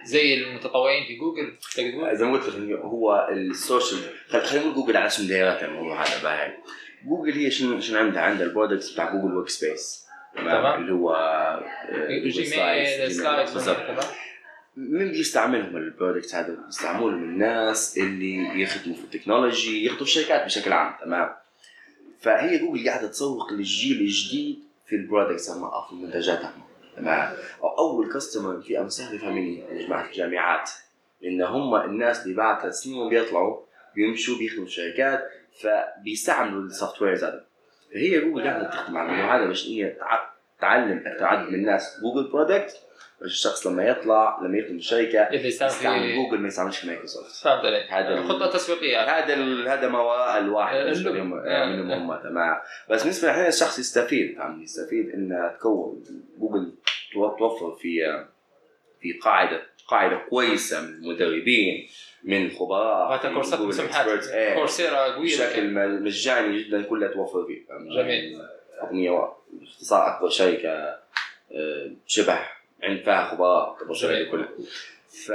[0.05, 1.53] زي المتطوعين في جوجل
[2.17, 6.03] زي ما قلت لك هو ال social خل- خلينا نقول جوجل على اسم دايرتها الموضوع
[6.03, 6.53] هذا
[7.07, 10.07] جوجل هي شنو شنو عندها؟ عندها ال products بتاع Google Workspace.
[10.35, 10.81] تمام.
[10.81, 13.77] اللي هو آه، Google Gmail Slides، Slides بالضبط.
[13.77, 14.05] تمام.
[14.77, 20.45] مين بيستعملهم ال products هذا؟ بيستعملهم الناس اللي يخدموا في ال technology يخدموا في الشركات
[20.45, 21.29] بشكل عام تمام؟
[22.19, 26.53] فهي جوجل قاعدة تسوق للجيل الجديد في ال products أو في منتجاتها
[26.97, 30.69] تمام؟ أول customer في امثله يفهمني يا جماعة الجامعات
[31.21, 33.59] لأن هم الناس اللي بعد ثلاث سنين بيطلعوا
[33.95, 35.29] بيمشوا بيخدموا في شركات
[35.61, 37.43] فبيستعملوا ال softwares هذا
[37.93, 40.29] فهي جوجل قاعدة تخدم على الموضوع هذا باش هي تع-
[40.61, 42.75] تعلم أكثر عدد من الناس Google product
[43.21, 47.91] باش الشخص لما يطلع لما يخدم الشركة يستعمل جوجل ما يستعملش مايكروسوفت فهمت عليك.
[47.91, 49.01] هذا ال- خطة تسويقية.
[49.01, 49.35] هذا
[49.73, 51.97] هذا ما وراء الواحد آه، آه.
[51.97, 52.57] هم تمام.
[52.89, 56.03] بس بالنسبة لحين الشخص يستفيد فاهم يستفيد انه تكون
[56.39, 56.73] جوجل
[57.13, 58.25] تو- توفر في
[59.01, 61.87] في قاعدة قاعدة كويسة من المدربين
[62.23, 64.27] من خبراء هذا كورسات مسمحات.
[64.27, 64.55] إيه.
[64.55, 65.73] كورسيرا قوية بشكل
[66.03, 68.41] مجاني جدا كلها توفر فيه فاهم؟ جميل.
[68.83, 70.99] أغنية باختصار أكبر شركه
[72.07, 72.39] شبه
[72.83, 74.31] عند فيها خبراء جميل.
[74.31, 74.49] كلها
[75.09, 75.31] ف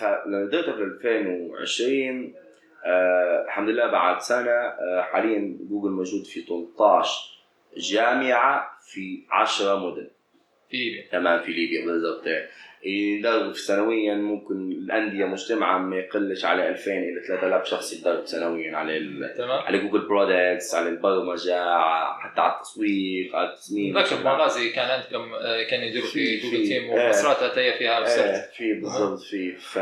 [0.00, 2.34] فلما بدأت في 2020
[2.84, 7.38] آه الحمد لله بعد سنة آه حاليا جوجل موجود في 13
[7.76, 10.08] جامعة في 10 مدن
[10.72, 12.24] في ليبيا تمام في ليبيا بالضبط
[12.84, 18.96] يدرب سنويا ممكن الأندية مجتمعه ما يقلش على 2000 إلى 3000 شخص يتدرب سنويا على
[18.96, 19.34] ال...
[19.36, 19.58] تمام.
[19.58, 21.78] على Google products على البرمجة
[22.18, 23.98] حتى على التسويق على التصميم.
[23.98, 27.06] ذاك بنغازي كان عندكم آه، كانوا يديروا في Google team آه.
[27.06, 29.52] ومصراتة فيها وسرت في بالضبط في.
[29.56, 29.78] ف...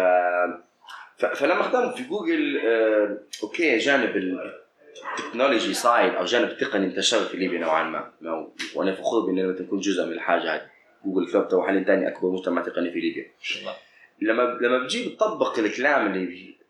[1.36, 3.18] فلما خدمت في جوجل آه...
[3.42, 4.16] okay جانب
[5.18, 8.12] ال technology side أو جانب التقني انتشر في ليبيا نوعا ما.
[8.74, 10.79] وأنا فخور باني لما تكون جزء من الحاجة هذه.
[11.04, 13.22] Google club تو حاليا ثاني أكبر مجتمع تقني في ليبيا.
[13.22, 13.74] ما شاء الله.
[14.22, 16.26] لما لما بتجي بتطبق الكلام اللي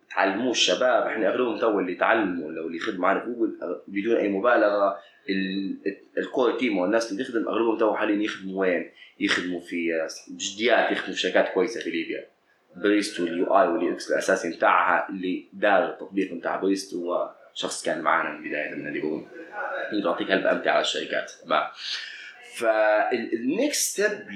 [0.09, 3.59] بيتعلموه الشباب إحنا أغلبهم تو اللي يتعلموا لو اللي يخدموا معنا في جوجل
[3.89, 5.77] بدون أي مبالغة ال-
[6.19, 10.93] ال core team والناس اللي تخدم أغلبهم تو حاليا يخدموا وين؟ يخدموا في آه، أبجديات
[10.93, 12.27] يخدموا في شركات كويسة في ليبيا.
[12.77, 18.01] Presto ال UI وال UX الاساسي بتاعها اللي دار التطبيق بتاع Presto هو شخص كان
[18.01, 19.21] معنا من بدايه من اللي هو
[19.93, 21.33] يعطيك هلبة أمتع على الشركات.
[21.45, 21.63] تمام
[22.61, 24.31] فال next step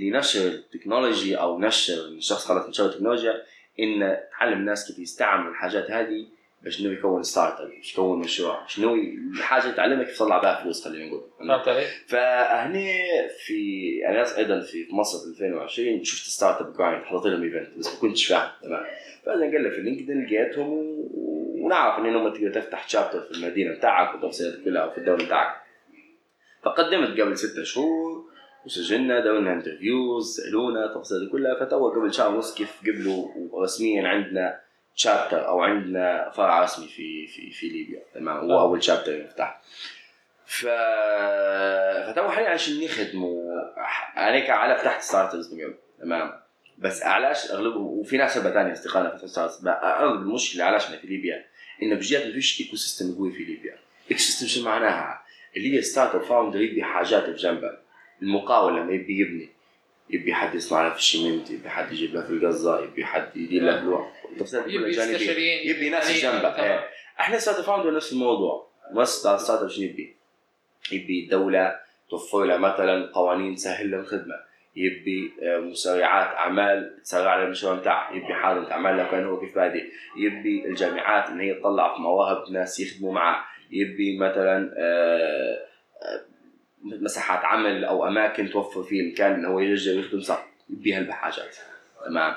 [0.00, 3.42] لنشر ال technology أو نشر الشخص خلاص نشر التكنولوجيا
[3.80, 6.26] إن تعلم الناس كيف يستعملوا الحاجات هذه
[6.62, 11.06] باش انه يكون startup باش يكون مشروع باش الحاجة يتعلمها كيف يطلع بها فلوس خلينا
[11.06, 11.24] نقول.
[11.38, 12.98] فهمت علي؟ فهني
[13.46, 18.00] في أنا أيضا في مصر في 2020 شفت Startup Grind حضرت لهم event بس ما
[18.00, 18.84] كنتش فاهم تمام.
[19.26, 20.68] فأنا قال في LinkedIn لقيتهم
[21.14, 25.61] ونعرف إن انهم تقدر تفتح chapter في المدينة بتاعك وتفصيلات كلها وفي الدولة بتاعك.
[26.62, 28.24] فقدمت قبل ستة شهور
[28.66, 31.64] وسجلنا دورنا interviews سألونا التفاصيل كلها.
[31.64, 34.60] فتو قبل شهر ونص كيف قبلوا ورسميا عندنا
[34.94, 38.02] chapter أو عندنا فرع رسمي في في في ليبيا.
[38.14, 38.60] تمام؟ هو.
[38.60, 39.62] أول chapter يفتح.
[40.46, 40.66] ف
[42.10, 43.52] فتو حاليا عشان نخدموا
[44.16, 45.74] أنا كعلاء فتحت startups قبل.
[46.00, 46.32] تمام؟
[46.78, 51.06] بس اعلاش أغلبهم وفي ناس شبه ثانية استقالة فتحت startups أغلب المشكلة علاش إحنا في
[51.06, 51.44] ليبيا؟
[51.82, 53.78] ان بجد ما فيش ecosystem قوي في ليبيا.
[54.10, 55.21] ecosystem شو معناها؟
[55.56, 57.70] اللي هي startup founder يبي حاجات بجنبه
[58.22, 59.48] المقاول لما يبي يبني.
[60.10, 63.62] يبي حد يصنع له في السمنت يبي حد يجيب له في القصة يبي حد يدير
[63.62, 66.62] له التفاصيل كلها يبي يبي ناس يعني جنبه.
[66.62, 66.88] إيه.
[67.20, 68.68] إحنا startup founder نفس الموضوع.
[68.94, 70.16] بس startup شو يبي؟
[70.92, 71.76] يبي الدولة
[72.10, 74.34] توفر له مثلا قوانين تسهل له الخدمة.
[74.76, 79.56] يبي آه، مسرعات أعمال تسرع له المشروع بتاعه يبي حاضنه اعمال لو كان هو كيف
[80.16, 85.58] يبي الجامعات إن هي تطلع في مواهب ناس يخدموا معه يبي مثلا آه،
[86.02, 86.20] آه،
[86.84, 91.56] مساحات عمل أو أماكن توفر فيه الامكان إنه هو يرجع ويخدم صح يبي هالحاجات
[92.06, 92.34] تمام.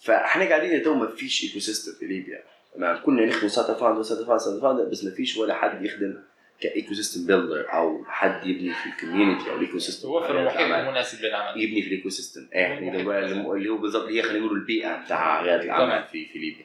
[0.00, 2.42] فإحنا قاعدين تو ما فيش ecosystem في ليبيا.
[2.74, 3.00] تمام.
[3.04, 6.14] كلنا نخدم startup founder startup founder startup founder بس ما فيش ولا حد يخدم
[6.60, 11.24] ك ecosystem builder أو حد يبني في ال community أو ال ecosystem توفر المحيط المناسب
[11.24, 11.60] للعمل.
[11.62, 13.04] يبني في ال ecosystem إيه يعني اللي
[13.44, 15.62] هو- اللي هو بالضبط اللي هي خلينا نقول البيئة بتاع رياده.
[15.62, 16.64] الاعمال في في ليبيا.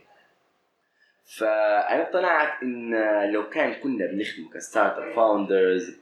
[1.38, 2.94] فأنا اقتنعت إن
[3.32, 5.96] لو كان كنا بنخدم ك startup founders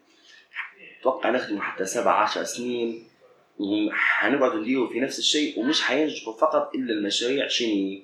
[1.00, 3.08] أتوقع نخدم حتى سبع عشر سنين
[3.60, 8.00] وحنقعد نديروا في نفس الشيء ومش حينجحوا فقط إلا المشاريع شنو؟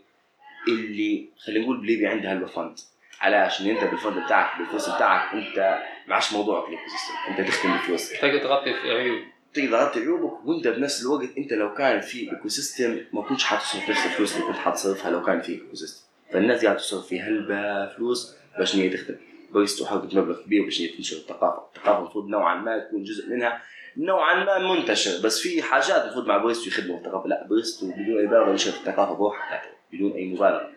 [0.68, 2.80] اللي خلينا نقول بليبيا عندها هلبة fund
[3.22, 7.74] علاش ان انت بال fund بتاعك بالفلوس بتاعك أنت معش موضوعك ال ecosystem أنت تخدم
[7.78, 8.10] بفلوس.
[8.10, 9.22] تقدر تغطي في عيوب.
[9.54, 14.06] تقدر تغطي عيوبك وأنت بنفس الوقت أنت لو كان في ecosystem ما كنتش حتصرف نفس
[14.06, 18.76] الفلوس اللي كنت حتصرفها لو كان في ecosystem فالناس قاعدة تصرف في هلبة فلوس باش
[18.76, 19.16] هي تخدم.
[19.52, 21.64] Presto حقت مبلغ كبير باش هي تنشر الثقافة.
[21.76, 23.62] الثقافة المفروض نوعا ما تكون جزء منها
[23.98, 25.26] نوعا ما منتشر.
[25.26, 27.30] بس في حاجات المفروض مع Presto يخدموا الثقافة.
[27.30, 29.62] لا Presto بدون أي مبالغه ينشر الثقافة بروحها.
[29.94, 30.73] بدون أي مبالغة.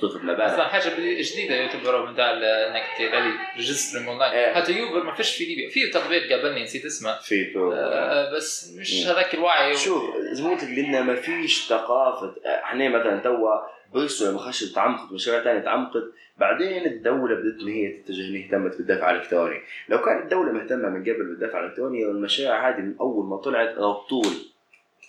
[0.00, 4.54] صرفت مبالغ أصلا حاجة جديدة يعتبروا من تاع انك تعمل registering online إيه.
[4.54, 5.70] حتى يوبر ما فيش في ليبيا.
[5.70, 7.18] في تطبيق قابلني نسيت اسمه.
[7.18, 9.10] في آه، بس مش مم.
[9.12, 9.76] هذاك الوعي.
[9.76, 10.02] شوف
[10.42, 12.34] ما لك لأن ما فيش ثقافة.
[12.46, 13.56] إحنا مثلا توا
[13.94, 16.02] بريستو لما خشت تعمقت مشاريع ثانية تعمقت
[16.38, 20.88] بعدين الدولة بدات إن هي تتجه إن هي اهتمت بالدفع الإلكتروني، لو كانت الدولة مهتمة
[20.88, 24.32] من قبل بالدفع الإلكتروني والمشاريع هذه من أول ما طلعت على طول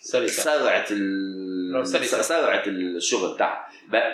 [0.02, 1.88] سرعت ال...
[2.08, 3.67] سرعت الشغل بتاعها.
[3.67, 3.67] ب-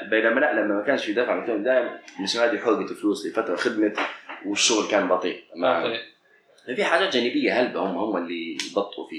[0.10, 3.98] بينما لا لما ما كانش في دفع الكتروني دائما المشاريع هذه حرقت فلوس لفترة خدمت
[4.46, 5.44] والشغل كان بطيء.
[5.56, 5.98] ما
[6.76, 9.16] في حاجات جانبية هلبة هم هم اللي بطوا في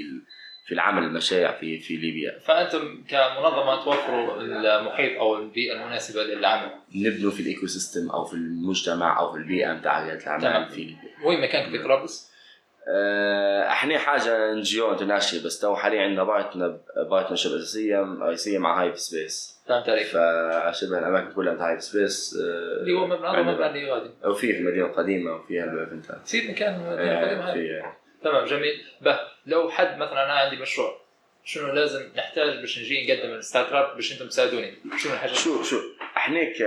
[0.66, 2.38] في العمل المشاريع في في ليبيا.
[2.38, 6.70] فأنتم كمنظمة توفروا المحيط أو البيئة المناسبة للعمل.
[6.94, 10.38] نبنوا في ال ecosystem أو في المجتمع أو في البيئة تمام.
[10.38, 11.10] الاعمال في ليبيا.
[11.24, 12.34] وين مكانك في طرابلس؟
[12.88, 18.96] آه، إحنا حاجة NGO international بس تو حاليا عندنا partner partnership أساسية رئيسيه مع هايب
[18.96, 19.53] سبيس.
[19.68, 23.52] فهمت عليك فشبه الأماكن كلها بتاع هايب سبيس آه، اللي هو مبنى عندنا.
[23.52, 27.24] مبنى اللي غادي أو في في المدينة القديمة وفيها ال event ات في مكان آه،
[27.24, 27.54] قديم هاي.
[27.54, 27.82] في
[28.24, 28.82] تمام جميل.
[29.00, 31.04] به لو حد مثلا أنا عندي مشروع.
[31.44, 35.76] شنو لازم نحتاج باش نجي نقدم ال startup باش أنتم تساعدوني؟ شنو الحاجات شو شو
[36.16, 36.62] إحنا ك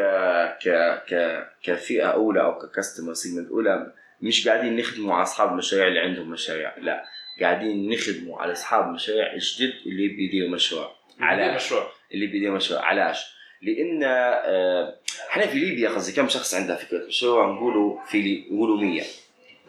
[0.64, 0.70] ك
[1.10, 6.00] ك كفئة أولى أو ك customer segment أولى مش قاعدين نخدموا على أصحاب المشاريع اللي
[6.00, 7.04] عندهم مشاريع لا.
[7.42, 10.96] قاعدين نخدموا على أصحاب مشاريع الجدد اللي بيديروا مشروع.
[11.20, 11.92] علاش مشروع.
[12.14, 12.82] اللي بيدير مشروع.
[12.82, 14.96] علاش؟ لأن آه،
[15.30, 19.04] إحنا في ليبيا قصدي كم شخص عنده فكرة مشروع؟ نقولوا في نقولوا 100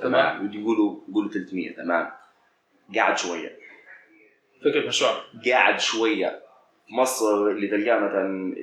[0.02, 0.52] تمام.
[0.52, 2.10] يقولوا يقولوا 300 تمام؟
[2.94, 3.58] قاعد شوية.
[4.60, 5.10] فكرة مشروع.
[5.46, 6.42] قاعد شوية.
[6.86, 8.54] في مصر اللي تلقاه مثلا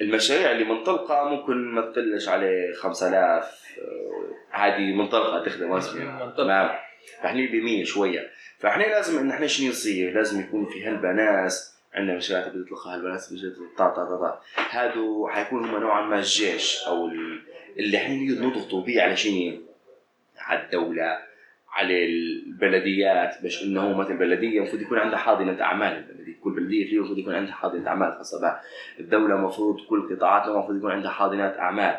[0.00, 3.44] المشاريع اللي منطلقة ممكن ما تقلش عليه 5000
[3.78, 6.36] آه، هذه منطلقة تخدم رسمي منطلقة.
[6.36, 6.70] تمام؟
[7.22, 8.30] فإحنا ب 100 شوية.
[8.58, 13.08] فإحنا لازم إن إحنا شنو يصير؟ لازم يكون في هلبة ناس عندنا تبي تطلقها هلبة
[13.08, 14.40] ناس مشاريع طا طا
[14.70, 17.40] هادو حيكون هم نوعا ما الجيش أو ال-
[17.78, 19.58] اللي إحنا نقدر نضغطوا بيه على شنو؟
[20.38, 21.18] على الدولة
[21.72, 26.96] على البلديات باش إنه مثلا البلدية المفروض يكون عندها حاضنة أعمال البلديه كل بلدية فيه
[26.98, 28.60] المفروض يكون عندها حاضنة أعمال خاصة بها.
[29.00, 31.98] الدولة المفروض كل قطاعاتها المفروض يكون عندها حاضنات أعمال.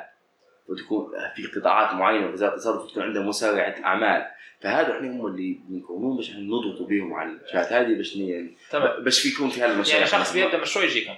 [0.74, 4.26] وتكون في قطاعات معينة وزاره المفروض تكون عندها مسارعه أعمال.
[4.61, 8.17] فهذا إحنا هم اللي بنكونون باش نضغطوا بهم على الجهات هذه باش
[8.71, 9.03] تمام.
[9.03, 11.13] باش يكون في هالمشاريع يعني شخص بيبدأ مشروع يجيكم.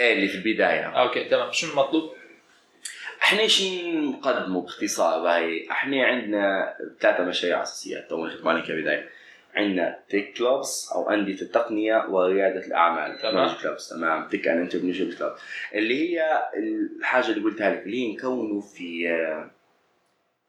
[0.00, 0.84] إيه اللي في البداية.
[0.84, 1.52] okay تمام.
[1.52, 2.12] شنو المطلوب؟
[3.22, 9.08] إحنا شي نقدمه باختصار؟ هاي إحنا عندنا ثلاثة مشاريع اساسيات تو نخدم عليها كبداية.
[9.56, 13.18] عندنا tech clubs أو انديه التقنية وريادة الأعمال.
[13.18, 13.32] تمام.
[13.32, 14.28] technology clubs تمام.
[14.28, 15.32] tech and entrepreneurship club
[15.74, 19.08] اللي هي الحاجة اللي قلتها لك اللي هي نكونوا في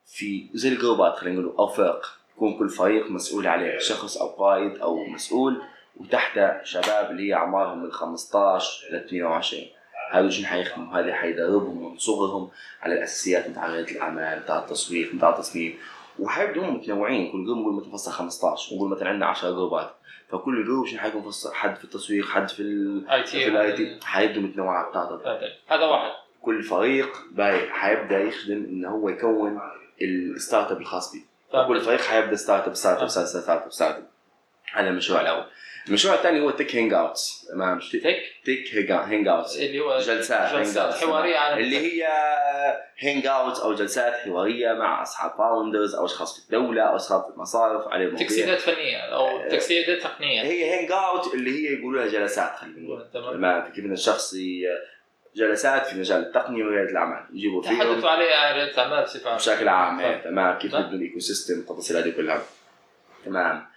[0.06, 4.78] في زي الجروبات خلينا نقول أو فرق يكون كل فريق مسؤول عليه شخص أو قائد
[4.78, 5.62] أو مسؤول
[5.98, 9.64] وتحته شباب اللي هي أعمارهم من 15 ل 22
[10.12, 12.50] هذول شنو حيخدموا؟ هذا حيدربهم من صغرهم
[12.82, 15.78] على الأساسيات بتاع ريادة الأعمال بتاع التسويق بتاع التصميم.
[16.20, 17.32] وحيبدوا هم متنوعين.
[17.32, 19.96] كل جروب نقول متفصل 15 ونقول مثلا عندنا 10 جروبات.
[20.30, 23.72] فكل group شنو حيكون فصل حد في التسويق حد في ال اي في ال IT
[23.72, 25.18] تي حيبدوا متنوعات بتاعتها.
[25.68, 26.12] هذا واحد.
[26.42, 29.60] كل فريق باي حيبدا يخدم انه هو يكون
[30.02, 31.22] ال startup الخاص به
[31.68, 34.06] كل فريق حيبدا ستارت أب ستارت أب ستارت أب ستارت أب ستارت أب.
[34.74, 35.46] هذا المشروع الأول.
[35.88, 41.58] المشروع الثاني هو tech hangouts تمام tech tech hangouts اللي هو جلسات جلسات حوارية عن
[41.58, 42.08] اللي هي
[42.98, 47.88] hangouts أو جلسات حوارية مع أصحاب founders أو أشخاص في الدولة أو اشخاص في المصارف
[47.88, 50.42] على مواضيع تجسيدات فنية أو تجسيدات تقنية.
[50.42, 53.06] هي hangout اللي هي يقولوا لها جلسات خلينا نقول.
[53.14, 53.34] تمام.
[53.34, 53.74] تمام.
[53.74, 54.36] كيف إن الشخص
[55.36, 57.26] جلسات في مجال التقنية ورياده الأعمال.
[57.34, 60.58] يجيبوا فيهم تحدثوا عليه عن رياده الأعمال بصفه عامه بشكل عام إيه، تمام.
[60.60, 60.74] كيف.
[60.74, 62.42] يبنوا ال ecosystem التفاصيل هذه كلها.
[63.26, 63.56] تمام.
[63.56, 63.75] آه،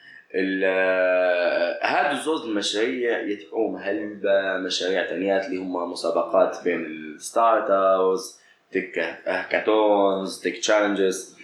[1.82, 8.40] هذا الزوز المشاريع يتبعوهم هلبة مشاريع تانيات اللي هم مسابقات بين ال startups
[8.72, 11.38] tech hackathons tech challenges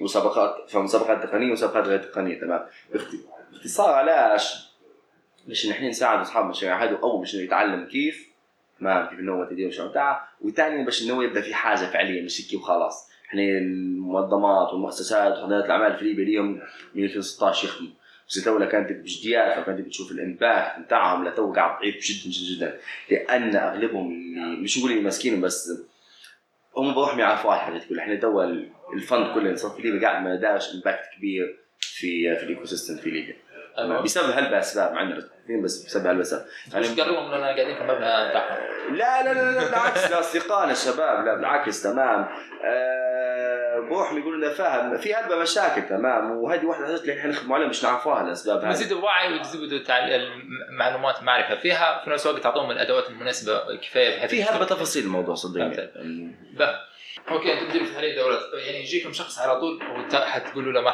[0.00, 2.40] مسابقات فمسابقات تقنية ومسابقات غير تقنية.
[2.40, 2.66] تمام.
[2.92, 3.16] باخت-
[3.52, 4.70] باختصار علاش؟
[5.46, 6.96] باش نحن نساعد أصحاب المشاريع هذو.
[6.96, 8.28] أول باش يتعلم كيف
[8.80, 10.28] تمام كيف إنه هو تدير المشروع بتاعه.
[10.40, 13.11] وثانيا باش إنه يبدأ في حاجة فعلية مش هيك وخلاص.
[13.32, 16.60] إحنا المنظمات والمؤسسات وحضانات الأعمال في ليبيا ليهم
[16.94, 17.90] من 2016 يخدموا
[18.28, 22.78] بس الدولة كانت بجديات فكانت بتشوف الإمباكت بتاعهم لتو قاعد ضعيف جدا جدا جدا.
[23.10, 25.72] لأن أغلبهم اللي مش نقول اللي ماسكينهم بس
[26.76, 28.42] هم بروحهم يعرفوا على الحاجات كلها إحنا تو
[28.94, 32.64] ال fund كله اللي صار في ليبيا قاعد ما دارش impact كبير في في ال
[32.64, 33.36] ecosystem في ليبيا.
[33.78, 34.02] أيوة.
[34.02, 38.94] بسبب هالاسباب عارفين بس بسبب هالاسباب مش قرروا اننا قاعدين في المبنى بتاعهم.
[38.94, 42.28] لا لا لا, لا بالعكس لا أصدقائنا الشباب لا بالعكس تمام.
[42.64, 43.01] أه
[43.86, 47.56] بروحهم يقولوا لنا فاهم في هلبة مشاكل تمام وهذه واحدة من الحاجات اللي إحنا نخدموا
[47.56, 49.78] عليها مش نعرفوها الاسباب هذه يزيدوا وعي ويزيدوا
[50.70, 54.64] المعلومات معرفه فيها في نفس الوقت تعطوهم الأدوات المناسبة كفاية بحيث في هلبة.
[54.64, 55.92] تفاصيل الموضوع صدقني فهمت.
[56.58, 56.91] به.
[57.30, 58.40] okay أنتم تديروا في هذه الدورات.
[58.66, 59.80] يعني يجيكم شخص على طول
[60.14, 60.90] وحتقولوا له ما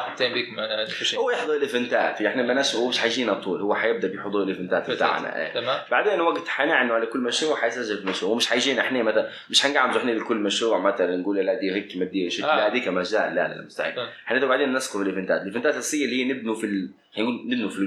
[0.85, 1.19] في شيء.
[1.19, 2.21] هو يحضر ال event ات.
[2.21, 5.37] يعني ما هو مش حيجينا طول هو حيبدأ بحضور ال event ات بتاعنا.
[5.37, 5.53] إيه.
[5.53, 5.81] تمام.
[5.91, 8.31] بعدين وقت حنعنوا على كل مشروع حيسجل في مشروع.
[8.31, 12.05] ومش حيجينا إحنا مثلا مش حنقعد إحنا لكل مشروع مثلا نقول لا دي هيك ما
[12.05, 12.55] تدير شيء آه.
[12.55, 13.35] لا هذيك مجال.
[13.35, 13.93] لا لا مستحيل.
[14.27, 15.41] إحنا بعدين نسكب ال event ات.
[15.41, 16.89] ال event ات الاساسيه اللي هي نبنوا في ال...
[17.15, 17.79] خلينا نقول نبنوا في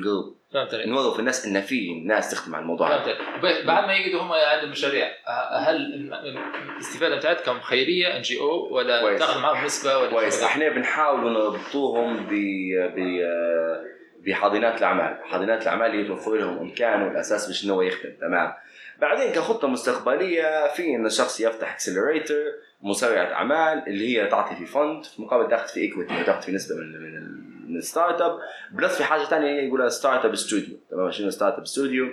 [0.86, 2.88] نوروا في الناس إن في ناس تخدم على الموضوع.
[3.66, 5.08] بعد ما يجدوا هم عندهم مشاريع
[5.58, 5.76] هل
[6.76, 9.18] الاستفادة بتاعتكم خيريه NGO ولا.
[9.18, 12.32] تاخذ معهم نسبة ولا كويس؟ إحنا بنحاول نربطوهم ب
[12.96, 13.22] ب
[14.26, 18.12] بحاضنات الأعمال، حاضنات الأعمال اللي توفر لهم إمكان والأساس باش إنه يخدم.
[18.20, 18.52] تمام.
[19.00, 22.44] بعدين كخطة مستقبلية في إن الشخص يفتح accelerator
[22.82, 26.76] مسرعه أعمال اللي هي تعطي في fund في مقابل تاخذ في equity تاخذ في نسبة
[26.76, 28.38] من من, من ال startup
[28.70, 32.08] plus في حاجة ثانية يقولها startup studio تمام شنو startup studio؟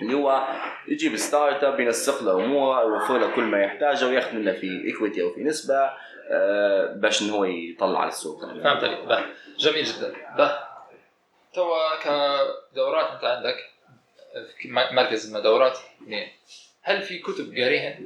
[0.00, 0.46] اللي هو
[0.88, 5.30] يجيب startup ينسق له اموره يوفر له كل ما يحتاجه وياخذ منه في equity أو
[5.30, 5.90] في نسبة
[6.30, 8.40] آه، باش إنه هو يطلع على السوق.
[8.40, 9.24] فهمت عليك.
[9.58, 10.14] جميل جدا.
[10.38, 10.58] به.
[11.54, 13.56] توا كدورات أنت عندك
[14.58, 15.78] في مركز دورات
[16.82, 17.98] هل في كتب قاريها؟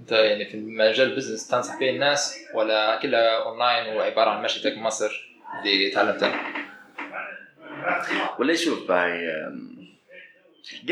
[0.00, 4.78] أنت يعني في مجال ال business تنصح به الناس ولا كلها اونلاين وعبارة عن مشيتك
[4.78, 5.27] مصر؟
[5.64, 6.40] اللي تعلمتها؟
[8.38, 9.28] ولا شوف باي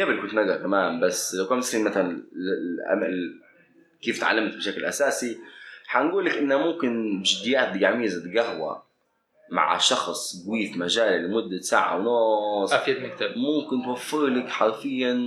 [0.00, 2.22] قبل كنت نقرأ كمان بس لو كان مثلا مثلا
[4.02, 5.38] كيف تعلمت بشكل أساسي
[5.86, 8.82] حنقول لك إنه ممكن بجديات دقيقة قهوة
[9.50, 13.34] مع شخص قوي في مجاله لمدة ساعة ونص أفيد من كتاب.
[13.36, 15.20] ممكن توفر لك حرفيا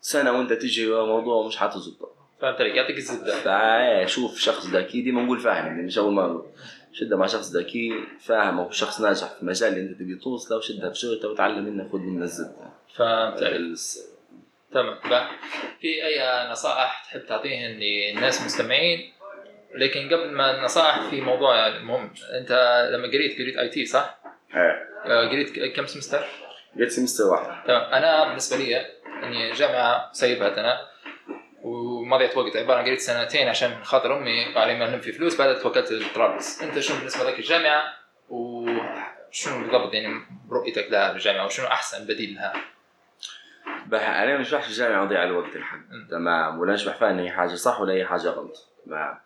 [0.00, 3.40] سنة وأنت تجري ورا موضوع مش حتزبط فهمت عليك؟ يعطيك الزبدة.
[3.40, 6.46] فايه شوف شخص ذكي دي ما نقول فاهم يعني مش أول مرة.
[6.92, 10.88] شدها مع شخص ذكي فاهم أو شخص ناجح في المجال اللي انت تبي توصله وشدها
[10.88, 12.70] بشغلته وتعلم منه خذ منه الزبدة.
[12.96, 13.40] فهمت
[14.72, 14.98] تمام.
[15.10, 15.28] بقى.
[15.80, 19.12] في أي نصائح تحب تعطيهن للناس مستمعين؟
[19.74, 22.10] لكن قبل ما النصائح في موضوع مهم.
[22.40, 22.52] أنت
[22.92, 24.18] لما قريت قريت آي تي صح؟
[24.54, 24.88] إيه.
[25.04, 26.24] آه، قريت كم سمستر؟
[26.78, 27.66] قلت سمستر واحد.
[27.66, 27.82] تمام.
[27.92, 28.86] أنا بالنسبة لي
[29.22, 30.80] إني جامعة سايبها أنا
[32.02, 35.62] ومضيت وقت عبارة عن قريت سنتين عشان خاطر أمي على ما نلم في فلوس بعدها
[35.62, 37.82] توكلت للطرابلس أنت شنو بالنسبة لك الجامعة؟
[38.28, 42.52] وشنو بالضبط يعني رؤيتك لها بالجامعة وشنو أحسن بديل لها؟
[43.92, 45.78] أنا بحكي في الجامعة أضيع الوقت الحق.
[46.10, 46.58] تمام.
[46.58, 48.68] ولا مش بحفظ ان هي حاجة صح ولا هي حاجة غلط.
[48.86, 49.18] تمام.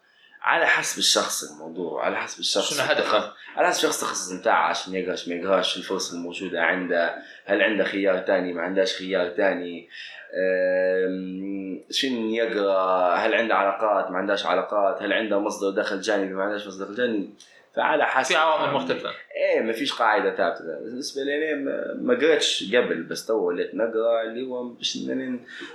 [0.47, 4.94] على حسب الشخص الموضوع على حسب الشخص شنو هدفه؟ على حسب شخص التخصص بتاعه عشان
[4.94, 9.88] يقراش ما يقراش الفرص الموجودة عنده هل عنده خيار تاني ما عندهاش خيار تاني
[10.34, 16.42] أم، شنو يقرأ هل عنده علاقات ما عندهاش علاقات هل عنده مصدر دخل جانبي ما
[16.42, 17.30] عندهاش مصدر دخل جانبي.
[17.76, 18.28] فعلى حسب.
[18.28, 19.09] في عوامل مختلفة.
[19.36, 20.64] إيه ما فيش قاعدة ثابتة.
[20.64, 24.99] بالنسبة لي ما- قريتش قبل بس تو وليت نقرأ اللي هو باش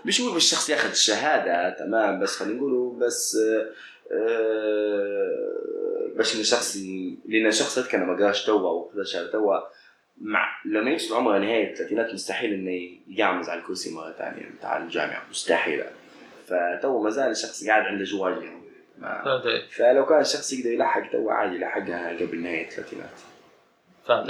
[0.05, 3.65] مش هو الشخص ياخذ الشهادة تمام بس خلينا نقولوا بس آه،
[6.15, 9.57] باش ان الشخص ي- لأن الشخص هذاك ما قراش توا أو خذ الشهاده توا
[10.21, 15.23] مع لما يوصل عمره نهاية الثلاثينات مستحيل إنه يعمز على الكرسي مرة ثانية بتاع الجامعة
[15.29, 15.83] مستحيل.
[16.47, 18.61] فتو ما زال الشخص قاعد عنده جوال يعني.
[19.71, 23.09] فلو كان الشخص يقدر يلحق تو عادي يلحقها قبل نهاية الثلاثينات
[24.07, 24.29] فهمت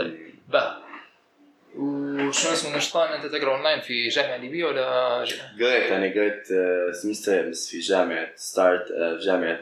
[1.75, 5.17] وشنو اسمه نشطان أنت تقرأ اونلاين في جامعة ليبية ولا
[5.59, 9.59] قريت أنا قريت آه، semester امس في جامعة ستارت في جامعة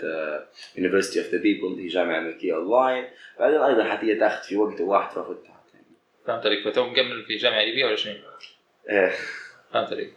[0.77, 3.07] University of the People هي جامعة أمريكية اونلاين
[3.39, 5.63] بعدين أيضا حتى تاخذ في وقت واحد ففتها
[6.27, 6.67] فهمت عليك.
[6.67, 8.13] فتو مكمل في جامعة ليبية ولا شنو؟
[8.89, 9.11] إيه.
[9.73, 10.13] فهمت عليك.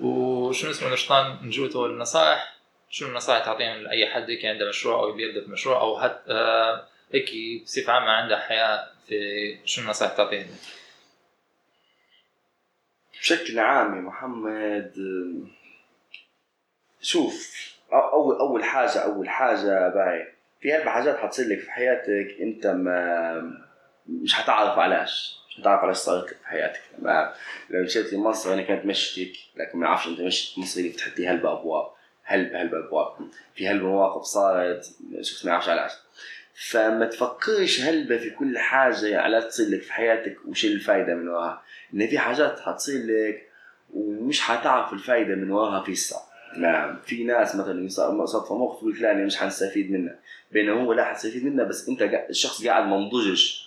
[0.00, 2.54] وشنو اسمه نشطان نجوتو النصائح؟
[2.90, 6.32] شنو النصائح تعطيهم لأي حد هيك عنده مشروع أو يبي يبدأ في مشروع أو حتى
[6.32, 7.30] آه، هيك
[7.64, 10.46] بصفة عامة عنده حياة في شنو النصائح تعطيهم؟
[13.20, 14.92] بشكل عام يا محمد
[17.00, 17.54] شوف
[17.92, 23.64] اول أول حاجة أول حاجة باي في أربع حاجات حتصير لك في حياتك أنت ما
[24.06, 26.80] مش هتعرف علاش مش هتعرف علاش صارت لك في حياتك.
[27.70, 31.28] لو مشيت لمصر أنا كانت مشتك لكن ما نعرفش أنت مشيت مصر اللي فتحت لي
[31.28, 31.90] هلبة ابواب
[32.24, 34.86] هلبة هلبة ابواب في هلبة مواقف صارت
[35.20, 35.92] شخص ما يعرفش علاش.
[36.54, 41.62] فما تفكرش هلبة في كل حاجة على تصير لك في حياتك وش الفايدة من وراها.
[41.94, 43.48] إن في حاجات حتصير لك
[43.94, 46.22] ومش حتعرف الفايدة من وراها في الساعة
[46.56, 46.98] نعم.
[47.06, 47.88] في ناس مثلا
[48.26, 50.14] صدفة موقف يقول لك لا أنا مش حنستفيد منه.
[50.52, 53.64] بينما هو لا حتستفيد منه بس قا- الشخص قاعد منضجش.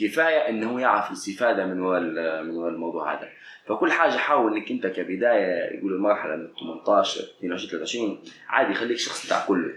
[0.00, 2.00] كفاية انه هو يعرف الاستفادة من وراء
[2.42, 3.28] من وراء الموضوع هذا.
[3.66, 9.26] فكل حاجة حاول إنك أنت كبداية يقول المرحلة من 18 22 23 عادي خليك شخص
[9.26, 9.74] بتاع كله.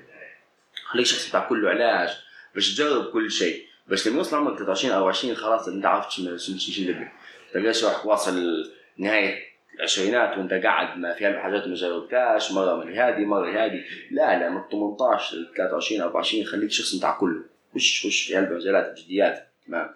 [0.86, 2.10] خليك شخص بتاع كله علاج.
[2.56, 3.66] باش تجرب كل شيء.
[3.88, 7.08] بس لما يوصل عمرك 23 أو 20 خلاص انت عرفت شنو شنو شنو تبي.
[7.54, 8.66] تلقاش راح واصل
[8.98, 9.36] نهاية
[9.76, 13.84] العشرينات وانت قاعد ما في هالحاجات ما جربتهاش مرة من هذه مرة هذه.
[14.12, 17.44] لا لا من 18 ل 23 24 خليك شخص بتاع كله.
[17.76, 19.90] خش خش في قلب مجالات الجديات تمام.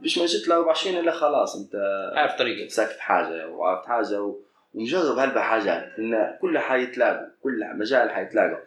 [0.00, 1.74] مش ما جيت ل 24 الا خلاص انت
[2.16, 2.70] عارف طريقك.
[2.70, 4.40] ساكت حاجة وعرفت حاجة و...
[4.74, 5.92] ومجرب هلبة حاجات.
[5.98, 8.58] لأن كلها حيتلاقوا كل مجال حيتلاقوا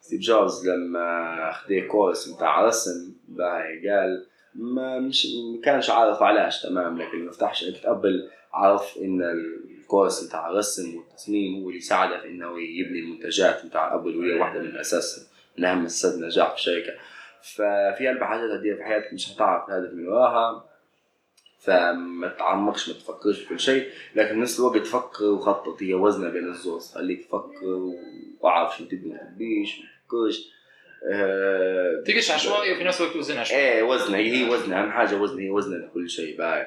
[0.00, 6.62] ستيف جوبز لما خذ course بتاع رسم باي قال ما مش ما كانش عارف علاش
[6.62, 12.28] تمام لكن ما فتحش أبل عرف إن الكورس بتاع الرسم والتصميم هو اللي ساعده في
[12.28, 15.28] إنه يبني المنتجات بتاع أبل وهي واحدة من أساس
[15.58, 16.92] من أهم اسباب النجاح في الشركة
[17.42, 20.67] ففي أربع حاجات في حياتك مش هتعرف الهدف من وراها.
[21.60, 25.82] فما تعمقش ما تفكرش في كل شيء لكن نفس الوقت فكر وخطط.
[25.82, 27.92] هي وزنة بين الزوز خليك تفكر
[28.40, 30.58] واعرف شو تبي ما تبيش ما تفكرش.
[31.12, 35.16] آه، تقش عشوائي وفي نفس الوقت وزن عشوائي إيه وزنة هي هي وزنة أهم حاجة
[35.16, 36.66] وزنة هي وزنة لكل شيء باي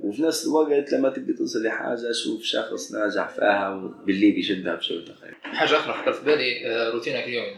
[0.00, 5.34] وفي نفس الوقت لما تبي توصل لحاجة شوف شخص ناجح فيها باللي بيشدها بشغلته خير
[5.42, 7.56] حاجة أخرى خطرت في بالي آه، روتينك اليومي.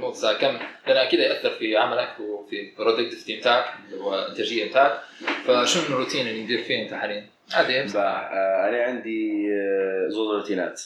[0.00, 2.16] مثلا كم؟ لأن أكيد ياثر في عملك
[2.50, 5.00] وفي ال productivity بتاعك اللي هو الانتاجية بتاعك
[5.44, 7.80] فشنو الروتين اللي ندير فيه أنت حاليا؟ عادي.
[7.96, 10.82] آه، أنا عندي آه، زوز روتينات.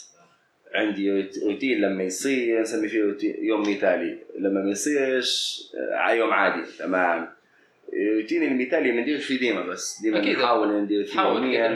[0.75, 4.19] عندي روت- روتين لما يصير نسمي فيه روتين يوم مثالي.
[4.39, 5.63] لما ما يصيرش
[6.09, 6.63] آه، يوم عادي.
[6.79, 7.29] تمام
[7.93, 10.01] الروتين المثالي ما نديرش فيه ديما بس.
[10.03, 10.19] ديما.
[10.45, 11.67] نحاول ندير فيه يوميا.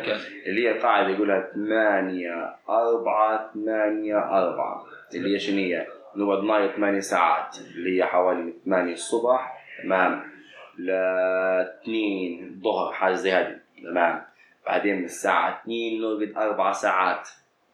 [0.47, 5.86] اللي هي قاعدة يقولها 8 4 8 4 اللي هي شنو هي؟
[6.16, 7.57] نقعد نايم 8 ساعات.
[7.76, 9.58] اللي هي حوالي 8 الصبح.
[9.83, 10.22] تمام.
[10.79, 13.57] ل 2 الظهر حاجة زي هذه.
[13.83, 14.22] تمام.
[14.66, 17.29] بعدين من الساعة 2 نرقد أربع ساعات.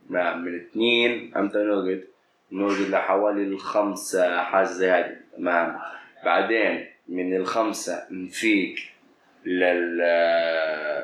[0.09, 0.45] تمام.
[0.45, 2.05] من 2 أمتى نرقد؟
[2.53, 5.17] نرقد لحوالي الخمسة حاجة زي هذه.
[5.37, 5.79] تمام.
[6.25, 8.75] بعدين من الخمسة نفيق
[9.45, 9.97] لل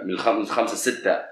[0.04, 1.22] من الخم- من الخمسة ستة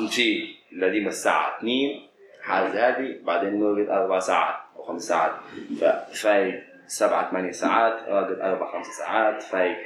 [0.00, 2.00] نفيق لديما الساعة 2
[2.42, 3.16] حاجة هذه.
[3.22, 5.32] بعدين نرقد أربع ساعات أو خمس ساعات.
[5.80, 9.76] ففايق سبعة ثمانية ساعات راقد أربع خمس ساعات فايق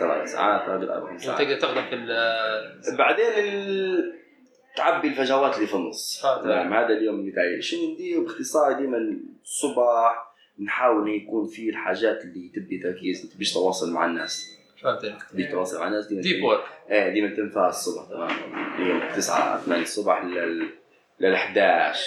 [0.00, 1.40] سبع ساعات راقد أربع خمس ساعات.
[1.40, 4.14] وتقدر تخدم في ال- بعدين ال...
[4.76, 6.20] تعبي الفجوات اللي في النص.
[6.22, 6.42] تمام.
[6.42, 6.74] تمام.
[6.74, 8.98] هذا اليوم المثالي شنو ندير؟ باختصار ديما
[9.42, 10.24] الصبح
[10.64, 14.50] نحاول يكون فيه الحاجات اللي تبي تركيز ما تبيش تواصل مع الناس.
[14.82, 15.04] فهمت.
[15.04, 18.08] عليك تبي تواصل مع الناس ديما deep work إيه ديما تنفع الصبح.
[18.10, 18.28] تمام.
[18.76, 20.68] ديما 9 8 الصبح لل
[21.20, 22.00] لل 11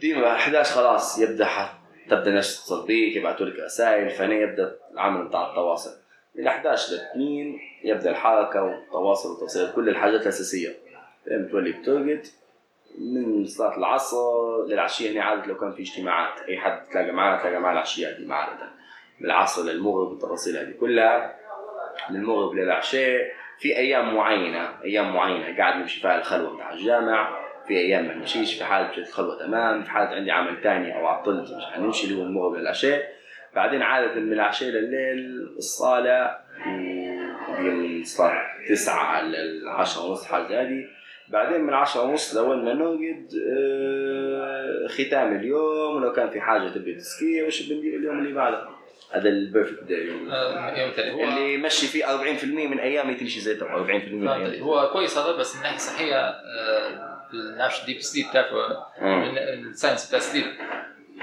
[0.00, 1.83] ديما 11 خلاص يبدأ ح...
[2.10, 5.90] تبدأ الناس تتصل بيك يبعثوا لك رسائل فهنا يبدأ العمل بتاع التواصل.
[6.34, 10.76] من 11 ل 2 يبدأ الحركة والتواصل والتوصيل كل الحاجات الأساسية.
[11.26, 12.26] دائما تولي بترقد
[12.98, 17.60] من صلاة العصر للعشية هنا عادة لو كان في اجتماعات أي حد تلاقى معاه تلاقى
[17.60, 18.68] معاه العشية دي عادة
[19.20, 21.36] من العصر للمغرب والتفاصيل هذه كلها.
[22.10, 27.43] من المغرب للعشاء في أيام معينة أيام معينة قاعد نمشي فيها الخلوة بتاع الجامع.
[27.68, 31.06] في أيام ما نمشيش في حالة مشيت الخلوه تمام في حالة عندي عمل ثاني أو
[31.06, 33.12] عطلت مش حنمشي اللي هو المغرب للعشاء
[33.54, 36.36] بعدين عادة من العشاء لليل الصالة
[37.58, 40.84] من الصلاة تسعة للعشرة ونص حاجة هذه.
[41.28, 46.94] بعدين من عشرة ونص لوين ما نوقد آه، ختام اليوم ولو كان في حاجة تبي
[46.94, 48.68] تسكي وش بندير اليوم اللي بعده؟
[49.12, 50.76] هذا ال perfect day آه،
[51.08, 53.70] يوم اللي يمشي فيه 40% من أيامي تمشي زي تو 40%
[54.12, 54.28] من.
[54.28, 54.60] أيامي.
[54.60, 57.13] هو كويس هذا بس من ناحية صحية آه،
[57.58, 58.26] نعرفش ال deep sleep.
[59.02, 60.44] من ال science بتاع ال sleep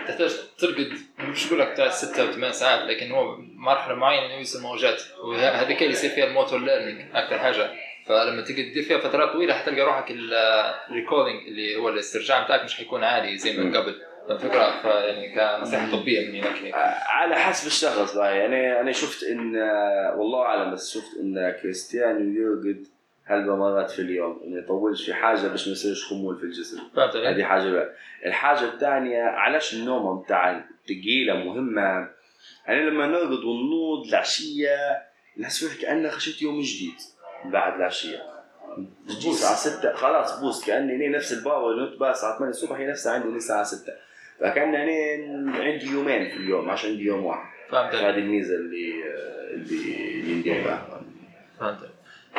[0.07, 4.33] تحتاج ترقد مش بقول لك بتاع ستة أو ثمان ساعات لكن هو مرحلة معينة إنه
[4.37, 5.01] يوصل موجات.
[5.23, 7.71] وهذيك اللي يصير فيها ال motor learning أكثر حاجة.
[8.05, 12.75] فلما تيجي تدير فيها فترات طويلة حتلقى روحك ال recalling اللي هو الاسترجاع بتاعك مش
[12.75, 13.57] حيكون عالي زي.
[13.57, 13.95] من قبل.
[14.29, 16.75] فالفكرة يعني كنصيحة طبية مني لك هيك.
[17.07, 18.37] على حسب الشخص بقى.
[18.37, 19.55] يعني أنا شفت ان
[20.17, 22.87] والله أعلم بس شفت إن كريستيانو يرقد
[23.31, 27.43] هلبة مرات في اليوم إنه يطولش في حاجة باش ما يصيرش خمول في الجسم؟ هذه
[27.43, 27.93] حاجة بقى.
[28.25, 32.09] الحاجة الثانية علاش النوم بتاع الثقيلة مهمة
[32.67, 34.77] يعني لما نرقد وننوض العشية
[35.37, 36.93] نحس فيه كانه خشيت يوم جديد
[37.45, 38.23] بعد العشية
[39.07, 42.87] تجي الساعة 6 خلاص boost كأني نفس الباور اللي نمت بها الساعة 8 الصبح هي
[42.87, 43.93] نفسها عندي الساعة 6
[44.39, 48.93] فكأن أنا عندي يومين في اليوم مش عندي يوم واحد فهمت؟ هذه الميزة اللي
[49.53, 50.77] اللي اللي ندير
[51.59, 51.90] فهمت.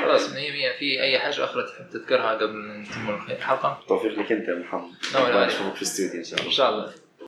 [0.03, 4.32] خلاص مية مية في أي حاجة أخرى تحب تذكرها قبل ما نتم الحلقة؟ توفيق لك
[4.32, 4.90] أنت يا محمد.
[5.46, 6.92] نشوفك في الاستوديو إن شاء الله إن شاء الله